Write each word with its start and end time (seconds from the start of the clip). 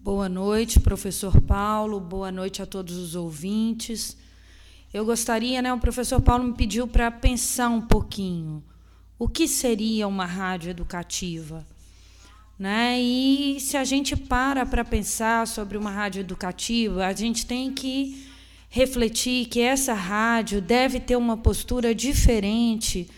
Boa 0.00 0.28
noite, 0.28 0.78
professor 0.78 1.40
Paulo. 1.40 1.98
Boa 1.98 2.30
noite 2.30 2.62
a 2.62 2.66
todos 2.66 2.96
os 2.96 3.16
ouvintes. 3.16 4.16
Eu 4.94 5.04
gostaria, 5.04 5.60
né, 5.60 5.72
o 5.72 5.78
professor 5.78 6.20
Paulo 6.22 6.44
me 6.44 6.54
pediu 6.54 6.86
para 6.86 7.10
pensar 7.10 7.68
um 7.68 7.80
pouquinho. 7.80 8.62
O 9.18 9.28
que 9.28 9.48
seria 9.48 10.06
uma 10.06 10.24
rádio 10.24 10.70
educativa? 10.70 11.66
Né? 12.56 12.98
E 13.00 13.58
se 13.60 13.76
a 13.76 13.82
gente 13.82 14.16
para 14.16 14.64
para 14.64 14.84
pensar 14.84 15.46
sobre 15.48 15.76
uma 15.76 15.90
rádio 15.90 16.20
educativa, 16.20 17.04
a 17.04 17.12
gente 17.12 17.44
tem 17.44 17.72
que 17.72 18.24
refletir 18.70 19.46
que 19.46 19.60
essa 19.60 19.94
rádio 19.94 20.62
deve 20.62 21.00
ter 21.00 21.16
uma 21.16 21.36
postura 21.36 21.92
diferente 21.92 23.10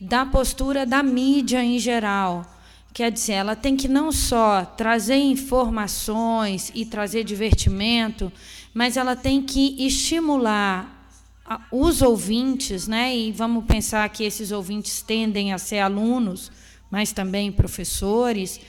da 0.00 0.24
postura 0.24 0.86
da 0.86 1.02
mídia 1.02 1.62
em 1.62 1.78
geral. 1.78 2.51
Quer 2.92 3.10
dizer, 3.10 3.32
ela 3.32 3.56
tem 3.56 3.74
que 3.74 3.88
não 3.88 4.12
só 4.12 4.66
trazer 4.66 5.16
informações 5.16 6.70
e 6.74 6.84
trazer 6.84 7.24
divertimento, 7.24 8.30
mas 8.74 8.98
ela 8.98 9.16
tem 9.16 9.40
que 9.40 9.76
estimular 9.86 11.02
os 11.70 12.02
ouvintes, 12.02 12.86
né? 12.86 13.16
E 13.16 13.32
vamos 13.32 13.64
pensar 13.64 14.06
que 14.10 14.24
esses 14.24 14.50
ouvintes 14.50 15.00
tendem 15.00 15.54
a 15.54 15.58
ser 15.58 15.78
alunos, 15.78 16.52
mas 16.90 17.12
também 17.12 17.50
professores, 17.50 18.60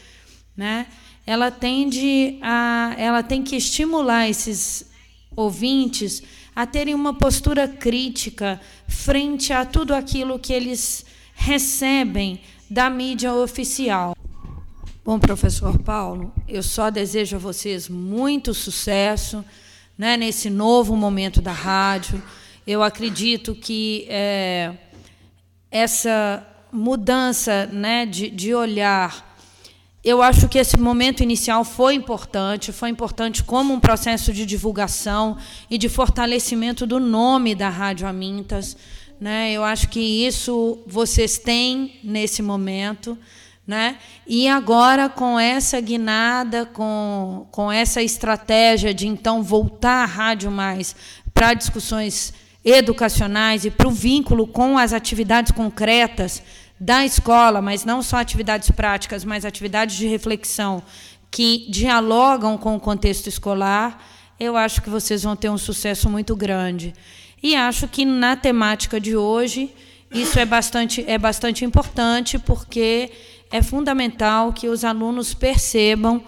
né? 0.55 0.87
Ela 1.25 1.51
tende 1.51 2.37
a, 2.41 2.95
ela 2.97 3.23
tem 3.23 3.43
que 3.43 3.57
estimular 3.57 4.29
esses 4.29 4.89
ouvintes 5.35 6.23
a 6.55 6.65
terem 6.65 6.93
uma 6.93 7.13
postura 7.13 7.67
crítica 7.67 8.59
frente 8.87 9.51
a 9.51 9.65
tudo 9.65 9.93
aquilo 9.93 10.39
que 10.39 10.53
eles 10.53 11.05
recebem 11.33 12.39
da 12.69 12.89
mídia 12.89 13.33
oficial. 13.33 14.12
Bom, 15.05 15.19
professor 15.19 15.77
Paulo, 15.79 16.33
eu 16.47 16.63
só 16.63 16.89
desejo 16.89 17.35
a 17.35 17.39
vocês 17.39 17.89
muito 17.89 18.53
sucesso 18.53 19.43
né, 19.97 20.15
nesse 20.15 20.49
novo 20.49 20.95
momento 20.95 21.41
da 21.41 21.51
rádio. 21.51 22.23
Eu 22.65 22.81
acredito 22.81 23.53
que 23.53 24.05
é, 24.07 24.73
essa 25.69 26.47
mudança 26.71 27.65
né, 27.65 28.05
de, 28.05 28.29
de 28.29 28.55
olhar 28.55 29.33
eu 30.03 30.21
acho 30.21 30.49
que 30.49 30.57
esse 30.57 30.77
momento 30.77 31.23
inicial 31.23 31.63
foi 31.63 31.93
importante, 31.93 32.73
foi 32.73 32.89
importante 32.89 33.41
como 33.41 33.73
um 33.73 33.79
processo 33.79 34.33
de 34.33 34.45
divulgação 34.45 35.37
e 35.69 35.77
de 35.77 35.87
fortalecimento 35.87 36.85
do 36.85 36.99
nome 36.99 37.55
da 37.55 37.69
Rádio 37.69 38.05
Amintas. 38.05 38.75
Né? 39.17 39.53
Eu 39.53 39.63
acho 39.63 39.87
que 39.87 40.01
isso 40.01 40.83
vocês 40.85 41.37
têm 41.37 42.01
nesse 42.03 42.41
momento. 42.41 43.17
Né? 43.65 43.97
E 44.27 44.47
agora, 44.47 45.07
com 45.07 45.39
essa 45.39 45.79
guinada, 45.79 46.65
com, 46.65 47.47
com 47.49 47.71
essa 47.71 48.01
estratégia 48.01 48.93
de 48.93 49.07
então 49.07 49.41
voltar 49.41 50.03
a 50.03 50.05
rádio 50.05 50.51
mais 50.51 50.93
para 51.33 51.53
discussões 51.53 52.33
educacionais 52.63 53.63
e 53.63 53.71
para 53.71 53.87
o 53.87 53.91
vínculo 53.91 54.47
com 54.47 54.77
as 54.77 54.91
atividades 54.91 55.51
concretas 55.53 56.43
da 56.79 57.05
escola, 57.05 57.61
mas 57.61 57.85
não 57.85 58.01
só 58.01 58.17
atividades 58.17 58.69
práticas, 58.71 59.23
mas 59.23 59.45
atividades 59.45 59.95
de 59.95 60.07
reflexão 60.07 60.83
que 61.31 61.65
dialogam 61.69 62.57
com 62.57 62.75
o 62.75 62.79
contexto 62.79 63.27
escolar, 63.27 64.05
eu 64.39 64.57
acho 64.57 64.81
que 64.81 64.89
vocês 64.89 65.23
vão 65.23 65.35
ter 65.35 65.49
um 65.49 65.57
sucesso 65.57 66.09
muito 66.09 66.35
grande. 66.35 66.93
E 67.41 67.55
acho 67.55 67.87
que 67.87 68.05
na 68.05 68.35
temática 68.35 68.99
de 68.99 69.15
hoje 69.15 69.73
isso 70.11 70.37
é 70.37 70.45
bastante, 70.45 71.03
é 71.07 71.17
bastante 71.17 71.65
importante, 71.65 72.37
porque 72.37 73.11
é 73.53 73.61
fundamental 73.61 74.51
que 74.51 74.67
os 74.67 74.83
alunos 74.83 75.35
percebam 75.35 76.23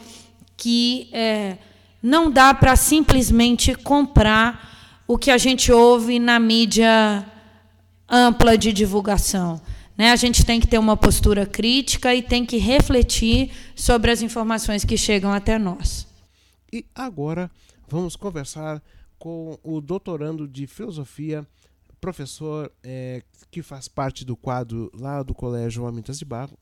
que 0.56 1.10
é, 1.12 1.58
não 2.02 2.30
dá 2.30 2.54
para 2.54 2.76
simplesmente 2.76 3.74
comprar 3.74 5.02
o 5.08 5.18
que 5.18 5.32
a 5.32 5.38
gente 5.40 5.72
ouve 5.72 6.20
na 6.20 6.40
mídia 6.40 7.26
ampla 8.08 8.56
de 8.56 8.72
divulgação. 8.72 9.60
Né? 9.98 10.12
A 10.12 10.16
gente 10.16 10.46
tem 10.46 10.60
que 10.60 10.68
ter 10.68 10.78
uma 10.78 10.96
postura 10.96 11.48
crítica 11.48 12.14
e 12.14 12.22
tem 12.22 12.46
que 12.46 12.58
refletir 12.58 13.52
sobre 13.76 14.12
as 14.12 14.22
informações 14.22 14.86
que 14.86 14.96
chegam 14.96 15.34
até 15.34 15.58
nós. 15.58 16.08
E 16.72 16.86
agora 16.94 17.50
vamos 17.88 18.16
conversar 18.16 18.80
com 19.18 19.58
o 19.64 19.82
doutorando 19.82 20.48
de 20.48 20.68
filosofia, 20.68 21.44
professor 22.00 22.72
é, 22.84 23.24
que 23.50 23.64
faz 23.64 23.88
parte 23.88 24.24
do 24.24 24.36
quadro 24.36 24.92
lá 24.94 25.24
do 25.24 25.34
Colégio 25.34 25.88
Amintas 25.88 26.20
de 26.20 26.26
Barro, 26.26 26.56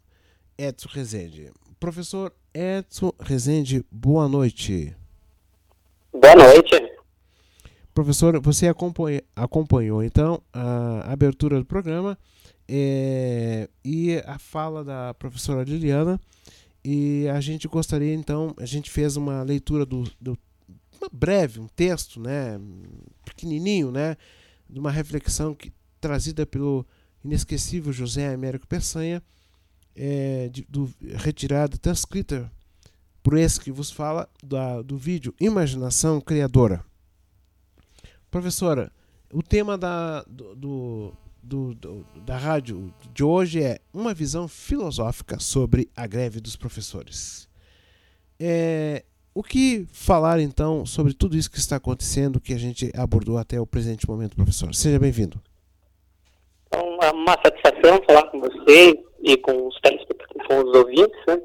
Edson 0.58 0.90
Rezende. 0.92 1.52
Professor 1.80 2.34
Edson 2.54 3.12
Rezende, 3.20 3.86
boa 3.92 4.28
noite. 4.28 4.96
Boa 6.12 6.36
noite. 6.36 6.94
Professor, 7.94 8.40
você 8.42 8.68
acompanha, 8.68 9.22
acompanhou 9.36 10.04
então 10.04 10.42
a 10.52 11.12
abertura 11.12 11.60
do 11.60 11.66
programa 11.66 12.18
é, 12.68 13.70
e 13.84 14.22
a 14.26 14.40
fala 14.40 14.84
da 14.84 15.14
professora 15.14 15.64
Liliana. 15.64 16.20
E 16.84 17.28
a 17.30 17.40
gente 17.40 17.68
gostaria 17.68 18.14
então, 18.14 18.54
a 18.60 18.66
gente 18.66 18.92
fez 18.92 19.16
uma 19.16 19.42
leitura 19.42 19.86
do, 19.86 20.04
do 20.20 20.38
uma 21.00 21.10
breve, 21.12 21.60
um 21.60 21.68
texto, 21.68 22.20
né, 22.20 22.60
pequenininho, 23.26 23.92
né, 23.92 24.18
de 24.70 24.80
uma 24.80 24.92
reflexão 24.92 25.54
que, 25.54 25.72
trazida 26.00 26.46
pelo 26.46 26.86
inesquecível 27.24 27.94
José 27.94 28.34
Américo 28.34 28.68
Peçanha, 28.68 29.22
é, 29.96 30.50
de, 30.50 30.66
do, 30.70 30.92
retirada, 31.16 31.78
transcrita 31.78 32.52
por 33.22 33.38
esse 33.38 33.60
que 33.60 33.72
vos 33.72 33.90
fala 33.90 34.28
da, 34.44 34.82
do 34.82 34.98
vídeo 34.98 35.34
Imaginação 35.40 36.20
Criadora. 36.20 36.84
Professora, 38.30 38.92
o 39.32 39.42
tema 39.42 39.78
da, 39.78 40.24
do, 40.24 41.14
do, 41.42 41.76
do, 41.76 42.06
da 42.26 42.38
rádio 42.38 42.94
de 43.14 43.24
hoje 43.24 43.62
é 43.62 43.80
uma 43.94 44.14
visão 44.14 44.48
filosófica 44.48 45.40
sobre 45.40 45.90
a 45.96 46.06
greve 46.08 46.42
dos 46.42 46.56
professores. 46.56 47.48
É, 48.40 49.06
o 49.34 49.42
que 49.42 49.88
falar 49.92 50.40
então 50.40 50.86
sobre 50.86 51.14
tudo 51.14 51.38
isso 51.38 51.50
que 51.50 51.60
está 51.60 51.78
acontecendo, 51.78 52.42
que 52.42 52.54
a 52.54 52.58
gente 52.58 52.92
abordou 52.96 53.38
até 53.38 53.60
o 53.60 53.66
presente 53.66 54.08
momento, 54.08 54.36
professor? 54.36 54.74
Seja 54.76 55.00
bem-vindo. 55.00 55.42
Uma 57.12 57.34
satisfação 57.44 58.02
falar 58.08 58.24
com 58.30 58.40
você 58.40 59.00
e 59.24 59.38
com 59.38 59.68
os 59.68 59.80
telespectadores, 59.82 60.48
com 60.48 60.58
os 60.60 60.78
ouvintes. 60.78 61.20
Né? 61.28 61.42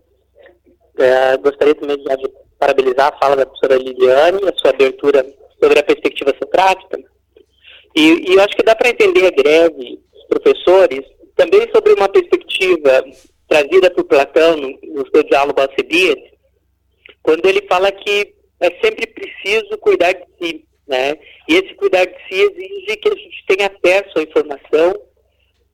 É, 0.99 1.37
gostaria 1.39 1.75
também 1.75 1.97
de, 1.97 2.05
de 2.05 2.31
parabenizar 2.59 3.13
a 3.13 3.19
fala 3.19 3.37
da 3.37 3.47
professora 3.47 3.77
Liliane, 3.77 4.41
a 4.49 4.59
sua 4.59 4.71
abertura 4.71 5.25
sobre 5.61 5.79
a 5.79 5.83
perspectiva 5.83 6.35
socrática. 6.43 6.99
E, 7.97 8.31
e 8.31 8.35
eu 8.35 8.41
acho 8.41 8.57
que 8.57 8.65
dá 8.65 8.75
para 8.75 8.91
entender 8.91 9.27
a 9.27 9.31
greve 9.31 10.01
dos 10.13 10.25
professores 10.29 11.05
também 11.37 11.69
sobre 11.75 11.93
uma 11.93 12.09
perspectiva 12.09 13.05
trazida 13.49 13.91
por 13.91 14.05
Platão 14.05 14.57
no, 14.57 14.69
no 14.69 15.09
seu 15.13 15.23
diálogo 15.23 15.61
Alcibiades, 15.61 16.31
quando 17.23 17.47
ele 17.47 17.67
fala 17.69 17.91
que 17.93 18.35
é 18.61 18.71
sempre 18.83 19.07
preciso 19.07 19.79
cuidar 19.79 20.13
de 20.13 20.25
si, 20.41 20.65
né? 20.87 21.15
E 21.49 21.55
esse 21.55 21.75
cuidar 21.75 22.05
de 22.05 22.15
si 22.29 22.41
exige 22.41 22.97
que 22.97 23.09
a 23.09 23.15
gente 23.15 23.45
tenha 23.47 23.71
acesso 23.71 24.19
à 24.19 24.23
informação 24.23 24.58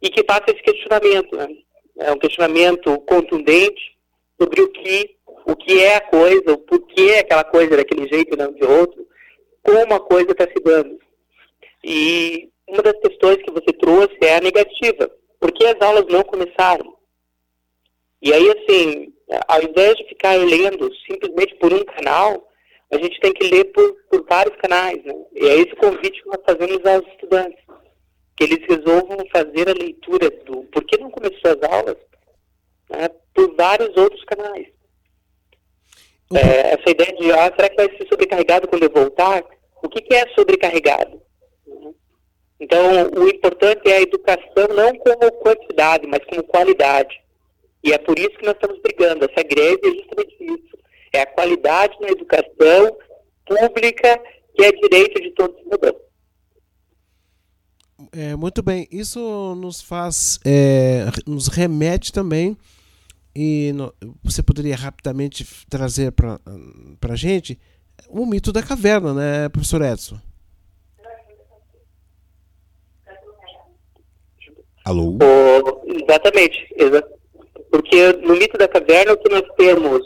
e 0.04 0.10
que 0.10 0.22
faça 0.22 0.44
esse 0.48 0.62
questionamento, 0.62 1.34
né? 1.34 1.48
É 1.98 2.12
um 2.12 2.18
questionamento 2.18 3.00
contundente 3.00 3.96
sobre 4.38 4.60
o 4.60 4.68
que, 4.68 5.16
o 5.46 5.56
que 5.56 5.80
é 5.80 5.96
a 5.96 6.00
coisa, 6.02 6.52
o 6.52 6.58
porquê 6.58 7.16
aquela 7.20 7.42
coisa 7.42 7.74
daquele 7.74 8.06
jeito 8.06 8.34
e 8.34 8.36
não 8.36 8.52
de 8.52 8.64
outro, 8.64 9.06
como 9.62 9.94
a 9.94 10.00
coisa 10.00 10.32
está 10.32 10.44
se 10.44 10.62
dando. 10.62 10.98
E 11.82 12.50
uma 12.68 12.82
das 12.82 13.00
questões 13.00 13.38
que 13.38 13.50
você 13.50 13.72
trouxe 13.72 14.14
é 14.20 14.36
a 14.36 14.40
negativa. 14.40 15.10
Por 15.40 15.50
que 15.52 15.64
as 15.64 15.80
aulas 15.80 16.04
não 16.10 16.22
começaram? 16.22 16.94
E 18.20 18.30
aí, 18.30 18.50
assim, 18.50 19.14
ao 19.48 19.62
invés 19.62 19.96
de 19.96 20.04
ficar 20.04 20.34
lendo 20.34 20.90
simplesmente 21.06 21.54
por 21.54 21.72
um 21.72 21.84
canal, 21.84 22.46
a 22.92 22.98
gente 22.98 23.18
tem 23.20 23.32
que 23.32 23.48
ler 23.48 23.64
por, 23.72 23.90
por 24.10 24.26
vários 24.28 24.56
canais, 24.56 25.02
né? 25.02 25.14
E 25.34 25.48
é 25.48 25.56
esse 25.56 25.74
convite 25.76 26.22
que 26.22 26.28
nós 26.28 26.40
fazemos 26.44 26.84
aos 26.84 27.06
estudantes, 27.12 27.64
que 28.36 28.44
eles 28.44 28.66
resolvam 28.68 29.18
fazer 29.32 29.68
a 29.68 29.74
leitura 29.74 30.30
do 30.44 30.64
por 30.64 30.84
que 30.84 30.98
não 30.98 31.10
começou 31.10 31.52
as 31.52 31.62
aulas 31.70 31.96
né, 32.90 33.08
por 33.34 33.54
vários 33.54 33.96
outros 33.96 34.24
canais. 34.24 34.66
Uhum. 36.30 36.38
É, 36.38 36.72
essa 36.72 36.90
ideia 36.90 37.12
de, 37.16 37.32
ah, 37.32 37.52
será 37.54 37.68
que 37.68 37.76
vai 37.76 37.96
ser 37.96 38.08
sobrecarregado 38.08 38.68
quando 38.68 38.82
eu 38.82 38.90
voltar? 38.90 39.44
O 39.82 39.88
que, 39.88 40.00
que 40.00 40.14
é 40.14 40.26
sobrecarregado? 40.34 41.20
Uhum. 41.66 41.94
Então, 42.58 43.10
o 43.16 43.28
importante 43.28 43.88
é 43.88 43.98
a 43.98 44.02
educação 44.02 44.68
não 44.74 44.96
como 44.98 45.32
quantidade, 45.32 46.06
mas 46.06 46.24
como 46.24 46.42
qualidade. 46.44 47.22
E 47.82 47.92
é 47.92 47.98
por 47.98 48.18
isso 48.18 48.30
que 48.30 48.46
nós 48.46 48.54
estamos 48.54 48.80
brigando. 48.80 49.26
Essa 49.26 49.46
greve 49.46 49.80
é 49.84 49.90
justamente 49.90 50.36
isso. 50.40 50.78
É 51.12 51.20
a 51.20 51.26
qualidade 51.26 51.96
na 52.00 52.08
educação 52.08 52.96
pública 53.46 54.20
que 54.54 54.64
é 54.64 54.72
direito 54.72 55.20
de 55.20 55.30
todos 55.32 55.56
os 55.56 55.62
cidadãos. 55.64 56.03
É, 58.16 58.36
muito 58.36 58.62
bem, 58.62 58.86
isso 58.92 59.56
nos 59.56 59.82
faz, 59.82 60.38
é, 60.44 61.06
nos 61.26 61.48
remete 61.48 62.12
também, 62.12 62.56
e 63.34 63.72
no, 63.74 63.92
você 64.22 64.40
poderia 64.40 64.76
rapidamente 64.76 65.44
trazer 65.68 66.12
para 66.12 66.38
para 67.00 67.16
gente 67.16 67.58
o 68.08 68.24
mito 68.24 68.52
da 68.52 68.62
caverna, 68.62 69.12
né, 69.12 69.48
professor 69.48 69.82
Edson? 69.82 70.16
Alô? 74.84 75.18
Oh, 75.20 75.82
exatamente, 75.92 76.72
exa 76.76 77.02
porque 77.68 78.12
no 78.12 78.36
mito 78.36 78.56
da 78.56 78.68
caverna 78.68 79.14
o 79.14 79.18
que 79.18 79.28
nós 79.28 79.42
temos 79.56 80.00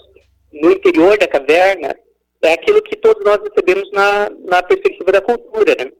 no 0.50 0.72
interior 0.72 1.19
da 1.19 1.28
caverna 1.28 1.94
é 2.40 2.54
aquilo 2.54 2.81
que 2.81 2.96
todos 2.96 3.22
nós 3.22 3.38
recebemos 3.43 3.90
na, 3.93 4.31
na 4.46 4.62
perspectiva 4.62 5.12
da 5.12 5.20
cultura, 5.20 5.75
né? 5.78 5.93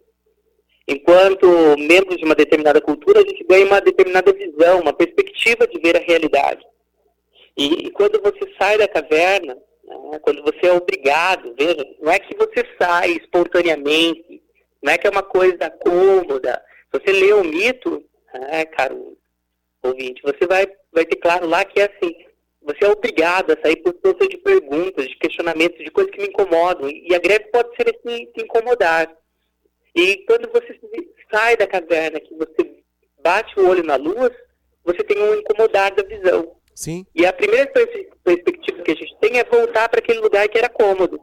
Enquanto 0.91 1.47
membros 1.77 2.17
de 2.17 2.25
uma 2.25 2.35
determinada 2.35 2.81
cultura, 2.81 3.21
a 3.21 3.23
gente 3.23 3.45
ganha 3.45 3.67
uma 3.67 3.79
determinada 3.79 4.33
visão, 4.33 4.81
uma 4.81 4.93
perspectiva 4.95 5.67
de 5.67 5.79
ver 5.81 5.99
a 5.99 6.01
realidade. 6.01 6.65
E, 7.55 7.89
e 7.89 7.91
quando 7.91 8.19
você 8.23 8.51
sai 8.59 8.79
da 8.79 8.89
caverna, 8.89 9.55
né, 9.85 10.19
quando 10.21 10.43
você 10.43 10.67
é 10.67 10.73
obrigado, 10.73 11.55
veja, 11.59 11.87
não 12.01 12.11
é 12.11 12.19
que 12.19 12.35
você 12.35 12.65
sai 12.81 13.11
espontaneamente, 13.11 14.43
não 14.83 14.91
é 14.91 14.97
que 14.97 15.07
é 15.07 15.11
uma 15.11 15.23
coisa 15.23 15.69
cômoda. 15.69 16.63
Se 16.91 16.99
você 16.99 17.13
lê 17.13 17.35
o 17.35 17.45
mito, 17.45 18.03
né, 18.33 18.65
caro 18.65 19.19
ouvinte, 19.83 20.23
você 20.23 20.47
vai, 20.47 20.67
vai 20.91 21.05
ter 21.05 21.17
claro 21.17 21.47
lá 21.47 21.67
que 21.67 21.81
é 21.81 21.85
assim, 21.85 22.15
você 22.63 22.85
é 22.85 22.89
obrigado 22.89 23.51
a 23.51 23.61
sair 23.61 23.77
por 23.77 23.93
conta 23.93 24.27
de 24.27 24.39
perguntas, 24.39 25.07
de 25.07 25.17
questionamentos, 25.17 25.85
de 25.85 25.91
coisas 25.91 26.11
que 26.13 26.21
me 26.21 26.29
incomodam. 26.29 26.89
E 26.89 27.15
a 27.15 27.19
greve 27.19 27.45
pode 27.53 27.77
ser 27.77 27.95
assim, 27.95 28.25
te 28.33 28.43
incomodar. 28.43 29.15
E 29.99 30.19
quando 30.27 30.49
você 30.53 30.79
sai 31.29 31.57
da 31.57 31.67
caverna, 31.67 32.21
que 32.21 32.33
você 32.37 32.85
bate 33.21 33.59
o 33.59 33.69
olho 33.69 33.83
na 33.83 33.97
luz, 33.97 34.31
você 34.85 35.03
tem 35.03 35.21
um 35.21 35.35
incomodar 35.35 35.93
da 35.93 36.05
visão. 36.05 36.55
Sim. 36.73 37.05
E 37.13 37.27
a 37.27 37.33
primeira 37.33 37.67
perspectiva 38.23 38.83
que 38.85 38.93
a 38.93 38.95
gente 38.95 39.17
tem 39.21 39.41
é 39.41 39.45
voltar 39.45 39.89
para 39.89 39.99
aquele 39.99 40.21
lugar 40.21 40.49
que 40.49 40.57
era 40.57 40.69
cômodo. 40.69 41.21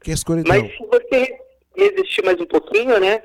Que 0.00 0.12
é 0.12 0.14
escuridão. 0.14 0.56
Mas 0.56 0.72
se 0.72 0.86
você 0.86 1.36
resistir 1.76 2.24
mais 2.24 2.40
um 2.40 2.46
pouquinho, 2.46 3.00
né, 3.00 3.24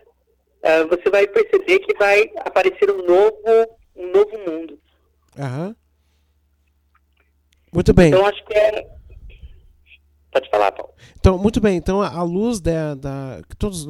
uh, 0.64 0.88
você 0.88 1.12
vai 1.12 1.28
perceber 1.28 1.78
que 1.78 1.96
vai 1.96 2.32
aparecer 2.38 2.90
um 2.90 3.06
novo, 3.06 3.78
um 3.96 4.08
novo 4.12 4.36
mundo. 4.50 4.80
Aham. 5.38 5.76
Muito 7.72 7.94
bem. 7.94 8.08
Então 8.08 8.26
acho 8.26 8.44
que 8.46 8.54
é 8.56 8.97
Pode 10.38 10.50
falar, 10.52 10.72
Paulo. 10.72 10.94
Então, 11.20 11.38
muito 11.38 11.60
bem. 11.60 11.78
Então, 11.78 12.00
à 12.00 12.22
luz 12.22 12.60
da, 12.60 12.94
da 12.94 13.42
todos 13.58 13.88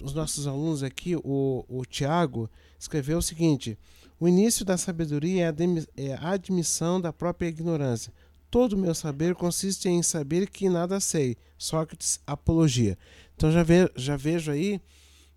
os 0.00 0.14
nossos 0.14 0.46
alunos 0.46 0.84
aqui, 0.84 1.16
o, 1.16 1.64
o 1.68 1.84
Tiago 1.84 2.48
escreveu 2.78 3.18
o 3.18 3.22
seguinte: 3.22 3.76
o 4.20 4.28
início 4.28 4.64
da 4.64 4.76
sabedoria 4.76 5.46
é 5.46 5.48
a, 5.48 5.54
é 5.96 6.14
a 6.14 6.30
admissão 6.30 7.00
da 7.00 7.12
própria 7.12 7.48
ignorância. 7.48 8.12
Todo 8.48 8.74
o 8.74 8.78
meu 8.78 8.94
saber 8.94 9.34
consiste 9.34 9.88
em 9.88 10.04
saber 10.04 10.48
que 10.48 10.68
nada 10.68 11.00
sei. 11.00 11.36
Sócrates, 11.58 12.20
apologia. 12.24 12.96
Então 13.34 13.50
já, 13.50 13.64
ve, 13.64 13.90
já 13.96 14.16
vejo 14.16 14.52
aí 14.52 14.80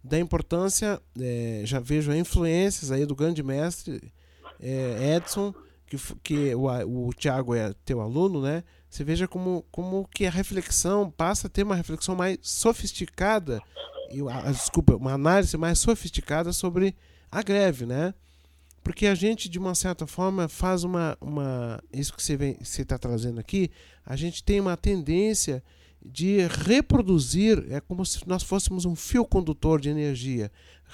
da 0.04 0.20
importância, 0.20 1.02
é, 1.20 1.64
já 1.66 1.80
vejo 1.80 2.14
influências 2.14 2.92
aí 2.92 3.04
do 3.04 3.16
grande 3.16 3.42
mestre 3.42 4.00
é, 4.60 5.16
Edson, 5.16 5.54
que, 5.88 5.98
que 6.22 6.56
o, 6.56 7.08
o 7.08 7.14
Tiago 7.14 7.56
é 7.56 7.74
teu 7.84 8.00
aluno, 8.00 8.44
né? 8.44 8.64
Você 8.90 9.04
veja 9.04 9.28
como, 9.28 9.64
como 9.72 10.08
que 10.14 10.26
a 10.26 10.32
reflexão 10.32 11.12
passa 11.12 11.48
a 11.48 11.50
ter 11.50 11.64
uma 11.64 11.76
reflexão 11.76 12.16
mais 12.16 12.40
sofisticada 12.42 13.62
a, 14.28 14.52
desculpa, 14.52 14.96
uma 14.96 15.14
análise 15.14 15.56
mais 15.58 15.80
sofisticada 15.80 16.52
sobre 16.52 16.96
a 17.32 17.44
greve, 17.44 17.86
né? 17.86 18.14
Porque 18.84 19.06
a 19.06 19.14
gente, 19.14 19.50
de 19.50 19.60
uma 19.60 19.76
certa 19.76 20.08
forma, 20.08 20.48
faz 20.48 20.84
uma. 20.84 21.18
uma 21.22 21.84
isso 21.94 22.14
que 22.14 22.24
você 22.24 22.82
está 22.82 22.98
trazendo 22.98 23.40
aqui, 23.40 23.70
a 24.06 24.16
gente 24.16 24.44
tem 24.44 24.60
uma 24.60 24.76
tendência 24.76 25.64
de 26.04 26.48
reproduzir, 26.66 27.66
é 27.70 27.82
como 27.82 28.06
se 28.06 28.26
nós 28.28 28.42
fôssemos 28.42 28.86
um 28.86 28.96
fio 28.96 29.26
condutor 29.26 29.82
de 29.82 29.90
energia, 29.90 30.50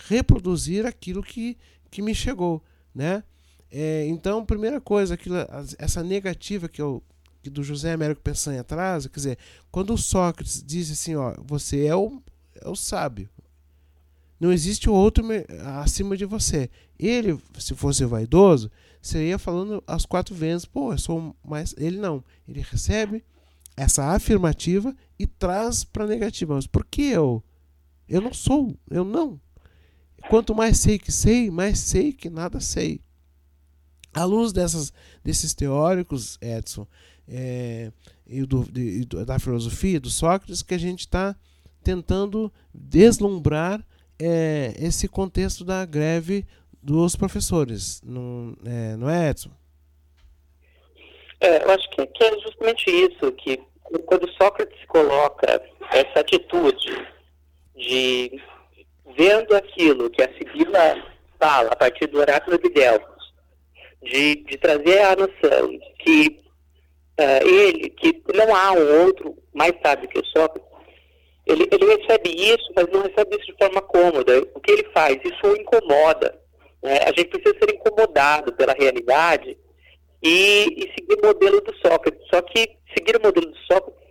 reproduzir 0.08 0.86
aquilo 0.86 1.22
que, 1.22 1.58
que 1.92 2.02
me 2.02 2.14
chegou, 2.14 2.62
né? 2.94 3.24
É, 3.72 4.06
então, 4.08 4.46
primeira 4.46 4.82
coisa, 4.82 5.14
aquilo, 5.14 5.36
essa 5.78 6.04
negativa 6.04 6.68
que 6.68 6.82
eu 6.82 7.04
do 7.50 7.64
José 7.64 7.94
Américo 7.94 8.22
Peçanha 8.22 8.64
traz, 8.64 9.08
quer 9.08 9.16
dizer, 9.16 9.38
quando 9.72 9.94
o 9.94 9.98
Sócrates 9.98 10.64
diz 10.64 10.92
assim, 10.92 11.16
ó, 11.16 11.36
você 11.44 11.86
é 11.86 11.96
o, 11.96 12.22
é 12.62 12.68
o 12.70 12.76
sábio. 12.76 13.30
Não 14.40 14.52
existe 14.52 14.90
outro 14.90 15.24
acima 15.82 16.18
de 16.18 16.26
você. 16.26 16.70
Ele, 17.00 17.40
se 17.58 17.74
fosse 17.74 18.04
vaidoso, 18.06 18.70
seria 19.02 19.40
falando 19.40 19.84
as 19.88 20.06
quatro 20.06 20.36
vezes, 20.36 20.66
pô, 20.66 20.92
eu 20.92 20.98
sou 20.98 21.36
mais. 21.44 21.74
Ele 21.78 21.98
não. 21.98 22.24
Ele 22.48 22.62
recebe 22.62 23.24
essa 23.78 24.14
afirmativa 24.14 24.96
e 25.18 25.26
traz 25.26 25.84
para 25.84 26.08
negativa. 26.08 26.56
Mas 26.56 26.68
por 26.68 26.86
que 26.86 27.04
eu? 27.04 27.44
Eu 28.08 28.22
não 28.22 28.34
sou. 28.34 28.78
Eu 28.90 29.04
não. 29.04 29.40
Quanto 30.30 30.56
mais 30.56 30.80
sei 30.80 30.98
que 30.98 31.12
sei, 31.12 31.50
mais 31.50 31.80
sei 31.80 32.12
que 32.12 32.30
nada 32.30 32.60
sei. 32.60 33.02
À 34.14 34.24
luz 34.24 34.54
dessas, 34.54 34.94
desses 35.24 35.54
teóricos, 35.54 36.38
Edson, 36.42 36.88
é, 37.28 37.92
e, 38.28 38.42
do, 38.44 38.64
de, 38.64 39.06
da 39.26 39.40
filosofia, 39.40 40.00
do 40.00 40.10
Sócrates, 40.10 40.62
que 40.62 40.74
a 40.74 40.80
gente 40.80 41.02
está 41.02 41.36
tentando 41.84 42.52
deslumbrar 42.74 43.84
é, 44.20 44.74
esse 44.80 45.08
contexto 45.08 45.64
da 45.64 45.86
greve 45.86 46.46
dos 46.82 47.16
professores, 47.16 48.02
não 48.04 48.56
é, 48.66 48.96
não 48.96 49.10
é 49.10 49.30
Edson? 49.30 49.52
É, 51.40 51.64
eu 51.64 51.72
acho 51.72 51.90
que, 51.92 52.06
que, 52.08 52.24
é 52.24 52.40
justamente 52.40 52.90
isso, 52.90 53.32
que 53.34 53.62
quando 54.06 54.32
Sócrates 54.34 54.84
coloca 54.88 55.62
essa 55.92 56.20
atitude 56.20 57.08
de 57.76 58.42
vendo 59.18 59.56
aquilo 59.56 60.10
que 60.10 60.22
a 60.22 60.34
Sibila 60.34 61.04
fala 61.40 61.70
a 61.72 61.76
partir 61.76 62.08
do 62.08 62.20
oráculo 62.20 62.58
de 62.58 62.70
Delfos, 62.70 63.34
de, 64.02 64.36
de 64.44 64.58
trazer 64.58 65.02
a 65.02 65.16
noção 65.16 65.80
que 66.00 66.45
uh, 67.20 67.48
ele, 67.48 67.90
que 67.90 68.22
não 68.34 68.56
há 68.56 68.72
um 68.72 69.06
outro 69.06 69.38
mais 69.54 69.74
sábio 69.84 70.10
que 70.10 70.22
Sócrates, 70.26 70.76
ele, 71.46 71.68
ele 71.72 71.98
recebe 71.98 72.30
isso, 72.30 72.72
mas 72.76 72.88
não 72.92 73.04
recebe 73.04 73.38
isso 73.38 73.46
de 73.46 73.58
forma 73.58 73.82
cômoda. 73.82 74.42
O 74.54 74.60
que 74.60 74.72
ele 74.72 74.88
faz? 74.94 75.18
Isso 75.24 75.46
o 75.46 75.56
incomoda. 75.56 76.40
Né? 76.82 77.00
A 77.06 77.08
gente 77.08 77.30
precisa 77.30 77.56
ser 77.60 77.76
incomodado 77.76 78.52
pela 78.54 78.74
realidade 78.74 79.58
e, 80.24 80.66
e 80.76 80.92
seguir 80.98 81.20
o 81.22 81.28
modelo 81.28 81.62
do 81.62 81.76
Sócrates. 81.78 82.28
Só 82.30 82.42
que 82.42 82.78
seguir 82.98 83.18
o 83.18 83.22
modelo 83.22 83.46
do 83.48 83.58
Sócrates, 83.72 84.04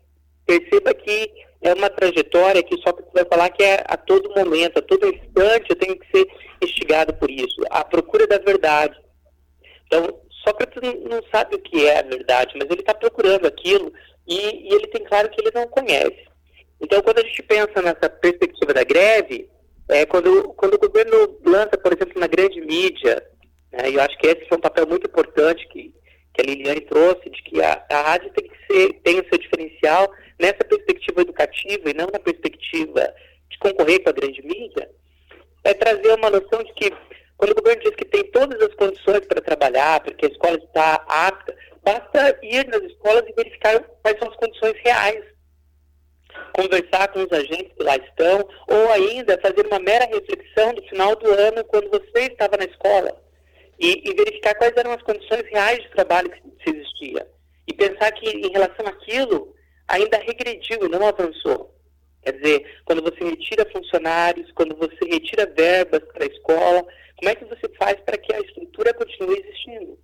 perceba 0.46 0.94
que 0.94 1.32
é 1.62 1.72
uma 1.74 1.90
trajetória 1.90 2.62
que 2.62 2.74
o 2.74 2.82
Sócrates 2.82 3.12
vai 3.12 3.24
falar 3.24 3.50
que 3.50 3.64
é 3.64 3.82
a 3.86 3.96
todo 3.96 4.34
momento, 4.34 4.78
a 4.78 4.82
todo 4.82 5.08
instante 5.08 5.70
eu 5.70 5.76
tenho 5.76 5.98
que 5.98 6.06
ser 6.16 6.28
instigado 6.62 7.14
por 7.14 7.30
isso. 7.30 7.60
A 7.70 7.84
procura 7.84 8.26
da 8.28 8.38
verdade. 8.38 8.96
Então, 9.86 10.20
Sócrates 10.46 10.82
não 11.08 11.22
sabe 11.32 11.56
o 11.56 11.58
que 11.58 11.86
é 11.86 11.98
a 11.98 12.02
verdade, 12.02 12.54
mas 12.56 12.68
ele 12.70 12.80
está 12.80 12.94
procurando 12.94 13.46
aquilo 13.46 13.92
e, 14.26 14.36
e 14.36 14.74
ele 14.74 14.86
tem 14.88 15.04
claro 15.04 15.30
que 15.30 15.40
ele 15.40 15.50
não 15.54 15.66
conhece. 15.68 16.24
Então, 16.80 17.00
quando 17.02 17.18
a 17.18 17.22
gente 17.22 17.42
pensa 17.42 17.80
nessa 17.82 18.08
perspectiva 18.08 18.74
da 18.74 18.84
greve, 18.84 19.48
é, 19.88 20.04
quando, 20.06 20.54
quando 20.54 20.74
o 20.74 20.78
governo 20.78 21.38
lança, 21.44 21.76
por 21.78 21.92
exemplo, 21.92 22.20
na 22.20 22.26
grande 22.26 22.60
mídia, 22.60 23.22
né, 23.72 23.90
e 23.90 23.94
eu 23.94 24.02
acho 24.02 24.16
que 24.18 24.26
esse 24.26 24.46
foi 24.48 24.58
um 24.58 24.60
papel 24.60 24.86
muito 24.86 25.06
importante 25.06 25.66
que, 25.68 25.94
que 26.32 26.40
a 26.40 26.44
Liliane 26.44 26.80
trouxe, 26.82 27.30
de 27.30 27.42
que 27.42 27.62
a, 27.62 27.84
a 27.90 28.02
rádio 28.02 28.30
tem 28.30 28.48
que 28.48 28.56
ser, 28.66 28.92
tem 29.02 29.20
o 29.20 29.28
seu 29.28 29.38
diferencial 29.38 30.12
nessa 30.38 30.64
perspectiva 30.64 31.22
educativa 31.22 31.90
e 31.90 31.94
não 31.94 32.06
na 32.06 32.18
perspectiva 32.18 33.14
de 33.50 33.58
concorrer 33.58 34.02
com 34.02 34.10
a 34.10 34.12
grande 34.12 34.42
mídia, 34.42 34.90
é 35.64 35.74
trazer 35.74 36.12
uma 36.14 36.30
noção 36.30 36.62
de 36.62 36.72
que 36.74 36.92
quando 37.44 37.58
o 37.58 37.62
governo 37.62 37.82
diz 37.82 37.94
que 37.94 38.06
tem 38.06 38.24
todas 38.30 38.58
as 38.62 38.74
condições 38.74 39.20
para 39.26 39.42
trabalhar, 39.42 40.00
porque 40.00 40.24
a 40.24 40.30
escola 40.30 40.56
está 40.56 40.94
apta, 41.06 41.54
basta 41.82 42.38
ir 42.42 42.66
nas 42.68 42.80
escolas 42.84 43.22
e 43.28 43.34
verificar 43.34 43.78
quais 44.00 44.18
são 44.18 44.28
as 44.30 44.36
condições 44.36 44.74
reais 44.82 45.22
conversar 46.54 47.08
com 47.08 47.22
os 47.22 47.30
agentes 47.32 47.72
que 47.76 47.82
lá 47.84 47.96
estão, 47.96 48.48
ou 48.66 48.90
ainda 48.92 49.38
fazer 49.40 49.66
uma 49.66 49.78
mera 49.78 50.06
reflexão 50.06 50.74
do 50.74 50.82
final 50.84 51.14
do 51.16 51.30
ano, 51.32 51.64
quando 51.64 51.90
você 51.90 52.22
estava 52.22 52.56
na 52.56 52.64
escola, 52.64 53.14
e, 53.78 54.08
e 54.08 54.14
verificar 54.14 54.54
quais 54.56 54.72
eram 54.76 54.92
as 54.92 55.02
condições 55.02 55.44
reais 55.50 55.80
de 55.80 55.90
trabalho 55.90 56.30
que 56.30 56.40
se 56.64 56.76
existia. 56.76 57.28
E 57.68 57.74
pensar 57.74 58.10
que, 58.12 58.28
em 58.28 58.50
relação 58.50 58.86
àquilo, 58.86 59.54
ainda 59.86 60.16
regrediu 60.18 60.88
não 60.88 61.06
avançou. 61.06 61.72
Quer 62.22 62.32
dizer, 62.32 62.80
quando 62.84 63.02
você 63.02 63.22
retira 63.22 63.70
funcionários, 63.70 64.50
quando 64.52 64.74
você 64.76 65.04
retira 65.04 65.46
verbas 65.46 66.00
para 66.12 66.24
a 66.24 66.28
escola, 66.28 66.84
como 67.16 67.30
é 67.30 67.34
que 67.34 67.44
você 67.44 67.68
faz 67.78 68.00
para 68.00 68.18
que 68.18 68.32
a 68.34 68.40
estrutura 68.40 68.92
continue 68.94 69.40
existindo? 69.40 69.98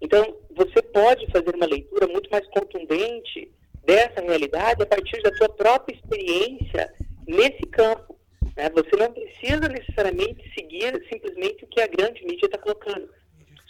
Então, 0.00 0.36
você 0.54 0.82
pode 0.82 1.26
fazer 1.30 1.54
uma 1.54 1.66
leitura 1.66 2.06
muito 2.08 2.28
mais 2.30 2.46
contundente 2.48 3.50
dessa 3.84 4.20
realidade 4.20 4.82
a 4.82 4.86
partir 4.86 5.22
da 5.22 5.34
sua 5.36 5.48
própria 5.48 5.94
experiência 5.94 6.92
nesse 7.26 7.62
campo. 7.70 8.18
Né? 8.56 8.68
Você 8.70 8.96
não 8.96 9.12
precisa 9.12 9.68
necessariamente 9.68 10.52
seguir 10.54 10.92
simplesmente 11.10 11.64
o 11.64 11.68
que 11.68 11.80
a 11.80 11.86
grande 11.86 12.24
mídia 12.24 12.46
está 12.46 12.58
colocando. 12.58 13.08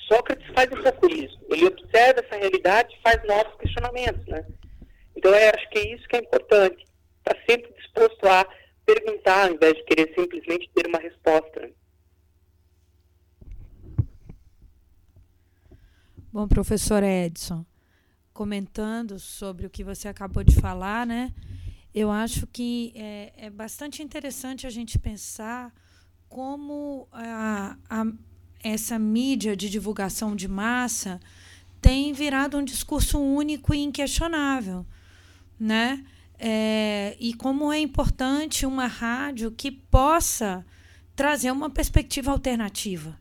Sócrates 0.09 0.47
faz 0.55 0.71
um 0.73 0.83
pouco 0.83 1.09
isso. 1.13 1.39
Ele 1.51 1.67
observa 1.67 2.21
essa 2.21 2.37
realidade 2.37 2.95
e 2.95 3.03
faz 3.03 3.23
novos 3.25 3.55
questionamentos. 3.61 4.27
Né? 4.27 4.45
Então, 5.17 5.35
eu 5.35 5.51
acho 5.55 5.69
que 5.71 5.79
é 5.79 5.95
isso 5.95 6.09
que 6.09 6.17
é 6.17 6.21
importante. 6.21 6.85
Está 7.19 7.39
sempre 7.49 7.73
disposto 7.75 8.27
a 8.27 8.47
perguntar, 8.85 9.49
ao 9.49 9.55
invés 9.55 9.75
de 9.75 9.85
querer 9.85 10.13
simplesmente 10.15 10.71
ter 10.75 10.87
uma 10.87 10.99
resposta. 10.99 11.71
Bom, 16.33 16.49
professor 16.49 17.03
Edson, 17.03 17.63
comentando 18.33 19.19
sobre 19.19 19.67
o 19.67 19.71
que 19.71 19.85
você 19.85 20.09
acabou 20.09 20.43
de 20.43 20.57
falar, 20.57 21.07
né? 21.07 21.31
Eu 21.95 22.11
acho 22.11 22.47
que 22.47 22.91
é, 22.95 23.35
é 23.37 23.51
bastante 23.51 24.03
interessante 24.03 24.67
a 24.67 24.71
gente 24.71 24.99
pensar 24.99 25.71
como 26.31 27.07
a, 27.13 27.77
a, 27.91 28.07
essa 28.65 28.99
mídia 28.99 29.55
de 29.55 29.69
divulgação 29.69 30.35
de 30.35 30.49
massa 30.49 31.21
tem 31.83 32.15
virado 32.15 32.57
um 32.57 32.65
discurso 32.65 33.21
único 33.21 33.75
e 33.75 33.81
inquestionável, 33.81 34.87
né? 35.61 36.03
É, 36.39 37.15
e 37.21 37.35
como 37.35 37.71
é 37.71 37.79
importante 37.79 38.65
uma 38.65 38.87
rádio 38.87 39.51
que 39.51 39.71
possa 39.71 40.65
trazer 41.15 41.51
uma 41.51 41.69
perspectiva 41.69 42.31
alternativa. 42.31 43.21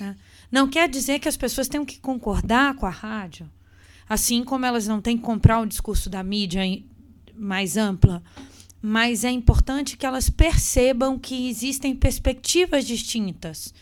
Né? 0.00 0.16
Não 0.50 0.68
quer 0.68 0.88
dizer 0.88 1.18
que 1.18 1.28
as 1.28 1.36
pessoas 1.36 1.68
tenham 1.68 1.84
que 1.84 2.00
concordar 2.00 2.74
com 2.74 2.86
a 2.86 2.90
rádio, 2.90 3.48
assim 4.08 4.42
como 4.42 4.66
elas 4.66 4.86
não 4.86 5.00
têm 5.00 5.16
que 5.16 5.22
comprar 5.22 5.60
o 5.60 5.66
discurso 5.66 6.10
da 6.10 6.22
mídia 6.22 6.62
mais 7.34 7.76
ampla, 7.76 8.22
mas 8.82 9.24
é 9.24 9.30
importante 9.30 9.96
que 9.96 10.06
elas 10.06 10.28
percebam 10.28 11.18
que 11.18 11.48
existem 11.48 11.94
perspectivas 11.94 12.86
distintas 12.86 13.72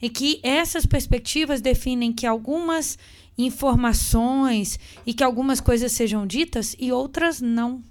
e 0.00 0.08
que 0.08 0.40
essas 0.42 0.86
perspectivas 0.86 1.60
definem 1.60 2.12
que 2.12 2.26
algumas 2.26 2.98
informações 3.36 4.78
e 5.06 5.14
que 5.14 5.22
algumas 5.22 5.60
coisas 5.60 5.92
sejam 5.92 6.26
ditas 6.26 6.74
e 6.78 6.90
outras 6.90 7.40
não. 7.40 7.82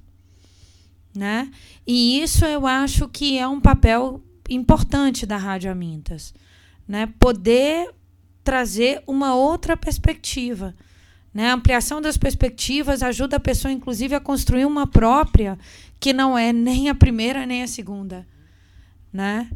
Né? 1.15 1.49
E 1.85 2.21
isso 2.21 2.45
eu 2.45 2.67
acho 2.67 3.07
que 3.07 3.37
é 3.37 3.47
um 3.47 3.59
papel 3.59 4.21
importante 4.49 5.25
da 5.25 5.37
Rádio 5.37 5.71
Amintas. 5.71 6.33
Né? 6.87 7.07
Poder 7.19 7.93
trazer 8.47 9.03
uma 9.05 9.35
outra 9.35 9.75
perspectiva. 9.75 10.73
Né? 11.33 11.49
A 11.49 11.53
ampliação 11.53 12.01
das 12.01 12.15
perspectivas 12.15 13.03
ajuda 13.03 13.35
a 13.35 13.41
pessoa, 13.41 13.73
inclusive, 13.73 14.15
a 14.15 14.21
construir 14.21 14.63
uma 14.63 14.87
própria, 14.87 15.59
que 15.99 16.13
não 16.13 16.37
é 16.37 16.53
nem 16.53 16.87
a 16.87 16.95
primeira 16.95 17.45
nem 17.45 17.61
a 17.61 17.67
segunda. 17.67 18.25
Né? 19.11 19.49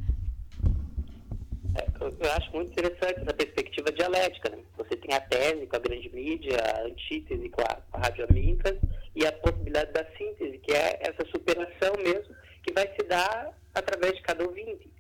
É, 1.73 1.87
eu 2.01 2.31
acho 2.33 2.51
muito 2.51 2.71
interessante 2.71 3.21
essa 3.21 3.33
perspectiva 3.33 3.93
dialética. 3.93 4.49
Né? 4.49 4.57
Você 4.77 4.97
tem 4.97 5.15
a 5.15 5.21
tese 5.21 5.65
com 5.67 5.75
a 5.77 5.79
grande 5.79 6.13
mídia, 6.13 6.57
a 6.57 6.85
antítese 6.85 7.47
com 7.47 7.61
a, 7.61 7.77
a 7.93 7.97
rádio 7.97 8.25
Amintas 8.29 8.77
e 9.15 9.25
a 9.25 9.31
possibilidade 9.31 9.93
da 9.93 10.05
síntese, 10.17 10.57
que 10.57 10.73
é 10.73 10.99
essa 10.99 11.25
superação 11.31 11.93
mesmo, 12.03 12.35
que 12.61 12.73
vai 12.73 12.89
se 12.89 13.07
dar 13.07 13.57
através 13.73 14.15
de 14.15 14.21
cada 14.21 14.43
ouvinte. 14.43 14.91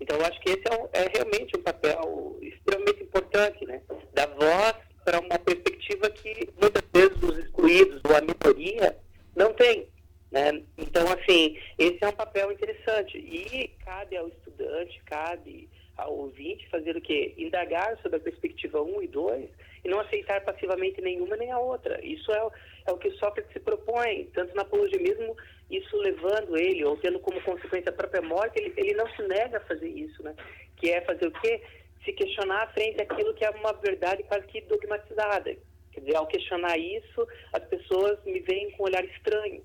Então, 0.00 0.16
eu 0.16 0.26
acho 0.26 0.40
que 0.40 0.50
esse 0.50 0.62
é, 0.92 1.02
é 1.04 1.10
realmente 1.14 1.56
um 1.56 1.62
papel 1.62 2.36
extremamente 2.40 2.77
importante, 3.38 3.64
né? 3.66 3.80
Da 4.12 4.26
voz 4.26 4.74
para 5.04 5.20
uma 5.20 5.38
perspectiva 5.38 6.10
que 6.10 6.48
muitas 6.60 6.82
vezes 6.92 7.22
os 7.22 7.38
excluídos 7.38 8.00
ou 8.04 8.16
a 8.16 8.20
minoria 8.20 8.96
não 9.36 9.52
tem. 9.54 9.86
Né? 10.30 10.62
Então, 10.76 11.06
assim, 11.12 11.56
esse 11.78 11.98
é 12.02 12.08
um 12.08 12.12
papel 12.12 12.52
interessante. 12.52 13.16
E 13.16 13.68
cabe 13.84 14.16
ao 14.16 14.28
estudante, 14.28 15.00
cabe 15.06 15.68
ao 15.96 16.14
ouvinte 16.14 16.68
fazer 16.68 16.96
o 16.96 17.00
quê? 17.00 17.34
Indagar 17.38 17.96
sobre 18.02 18.18
a 18.18 18.20
perspectiva 18.20 18.82
1 18.82 19.02
e 19.02 19.08
2 19.08 19.50
e 19.84 19.88
não 19.88 20.00
aceitar 20.00 20.44
passivamente 20.44 21.00
nenhuma 21.00 21.36
nem 21.36 21.50
a 21.50 21.58
outra. 21.58 22.04
Isso 22.04 22.30
é, 22.32 22.48
é 22.86 22.92
o 22.92 22.98
que 22.98 23.10
Sócrates 23.12 23.52
se 23.52 23.60
propõe, 23.60 24.28
tanto 24.34 24.54
na 24.54 24.62
apologemismo, 24.62 25.36
isso 25.70 25.96
levando 25.96 26.56
ele, 26.56 26.84
ou 26.84 26.96
tendo 26.98 27.18
como 27.20 27.40
consequência 27.42 27.90
a 27.90 27.94
própria 27.94 28.22
morte, 28.22 28.58
ele, 28.58 28.74
ele 28.76 28.94
não 28.94 29.08
se 29.14 29.22
nega 29.22 29.58
a 29.58 29.62
fazer 29.62 29.88
isso, 29.88 30.22
né? 30.22 30.34
Que 30.76 30.90
é 30.90 31.00
fazer 31.00 31.26
o 31.26 31.32
quê? 31.40 31.62
Se 32.04 32.12
questionar 32.12 32.72
frente 32.72 33.00
àquilo 33.00 33.34
que 33.34 33.44
é 33.44 33.50
uma 33.50 33.72
verdade 33.74 34.22
quase 34.24 34.46
que 34.46 34.60
dogmatizada. 34.62 35.56
Quer 35.92 36.00
dizer, 36.00 36.16
ao 36.16 36.26
questionar 36.26 36.78
isso, 36.78 37.26
as 37.52 37.64
pessoas 37.64 38.18
me 38.24 38.40
veem 38.40 38.70
com 38.72 38.84
um 38.84 38.86
olhar 38.86 39.04
estranho. 39.04 39.62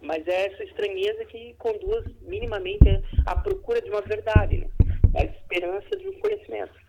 Mas 0.00 0.26
é 0.26 0.46
essa 0.46 0.64
estranheza 0.64 1.24
que 1.26 1.54
conduz 1.58 2.04
minimamente 2.22 3.02
à 3.26 3.36
procura 3.36 3.80
de 3.80 3.90
uma 3.90 4.00
verdade, 4.00 4.58
né? 4.58 4.70
a 5.14 5.24
esperança 5.24 5.96
de 5.96 6.08
um 6.08 6.18
conhecimento. 6.20 6.82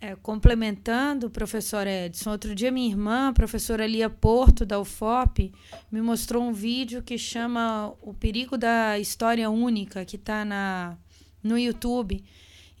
É, 0.00 0.14
complementando, 0.16 1.30
professor 1.30 1.86
Edson, 1.86 2.32
outro 2.32 2.54
dia 2.54 2.70
minha 2.70 2.90
irmã, 2.90 3.32
professora 3.32 3.86
Lia 3.86 4.10
Porto, 4.10 4.66
da 4.66 4.78
UFOP, 4.78 5.50
me 5.90 6.02
mostrou 6.02 6.42
um 6.42 6.52
vídeo 6.52 7.02
que 7.02 7.16
chama 7.16 7.94
O 8.02 8.12
Perigo 8.12 8.58
da 8.58 8.98
História 8.98 9.48
Única, 9.48 10.04
que 10.04 10.16
está 10.16 10.98
no 11.42 11.58
YouTube. 11.58 12.22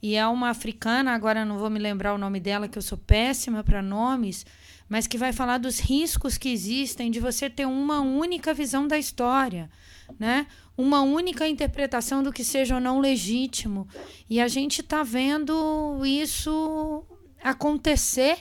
E 0.04 0.16
é 0.16 0.26
uma 0.26 0.50
africana, 0.50 1.14
agora 1.14 1.46
não 1.46 1.56
vou 1.56 1.70
me 1.70 1.78
lembrar 1.78 2.12
o 2.12 2.18
nome 2.18 2.38
dela, 2.38 2.68
que 2.68 2.76
eu 2.76 2.82
sou 2.82 2.98
péssima 2.98 3.64
para 3.64 3.80
nomes, 3.80 4.44
mas 4.86 5.06
que 5.06 5.16
vai 5.16 5.32
falar 5.32 5.56
dos 5.56 5.80
riscos 5.80 6.36
que 6.36 6.50
existem 6.50 7.10
de 7.10 7.18
você 7.18 7.48
ter 7.48 7.64
uma 7.64 8.02
única 8.02 8.52
visão 8.52 8.86
da 8.86 8.98
história, 8.98 9.70
né? 10.18 10.46
uma 10.76 11.00
única 11.00 11.48
interpretação 11.48 12.22
do 12.22 12.34
que 12.34 12.44
seja 12.44 12.74
ou 12.74 12.82
não 12.82 13.00
legítimo. 13.00 13.88
E 14.28 14.42
a 14.42 14.46
gente 14.46 14.82
está 14.82 15.02
vendo 15.02 16.02
isso 16.04 17.02
acontecer 17.42 18.36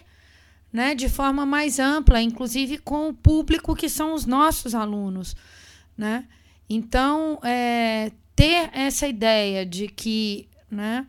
né, 0.69 0.93
de 0.93 1.07
forma 1.07 1.45
mais 1.45 1.79
ampla, 1.79 2.21
inclusive 2.21 2.77
com 2.77 3.07
o 3.07 3.13
público 3.13 3.73
que 3.73 3.87
são 3.87 4.13
os 4.13 4.25
nossos 4.25 4.75
alunos. 4.75 5.33
Né? 5.97 6.27
Então, 6.69 7.39
é, 7.41 8.11
ter 8.35 8.69
essa 8.73 9.07
ideia 9.07 9.65
de 9.65 9.87
que 9.87 10.49
né, 10.69 11.07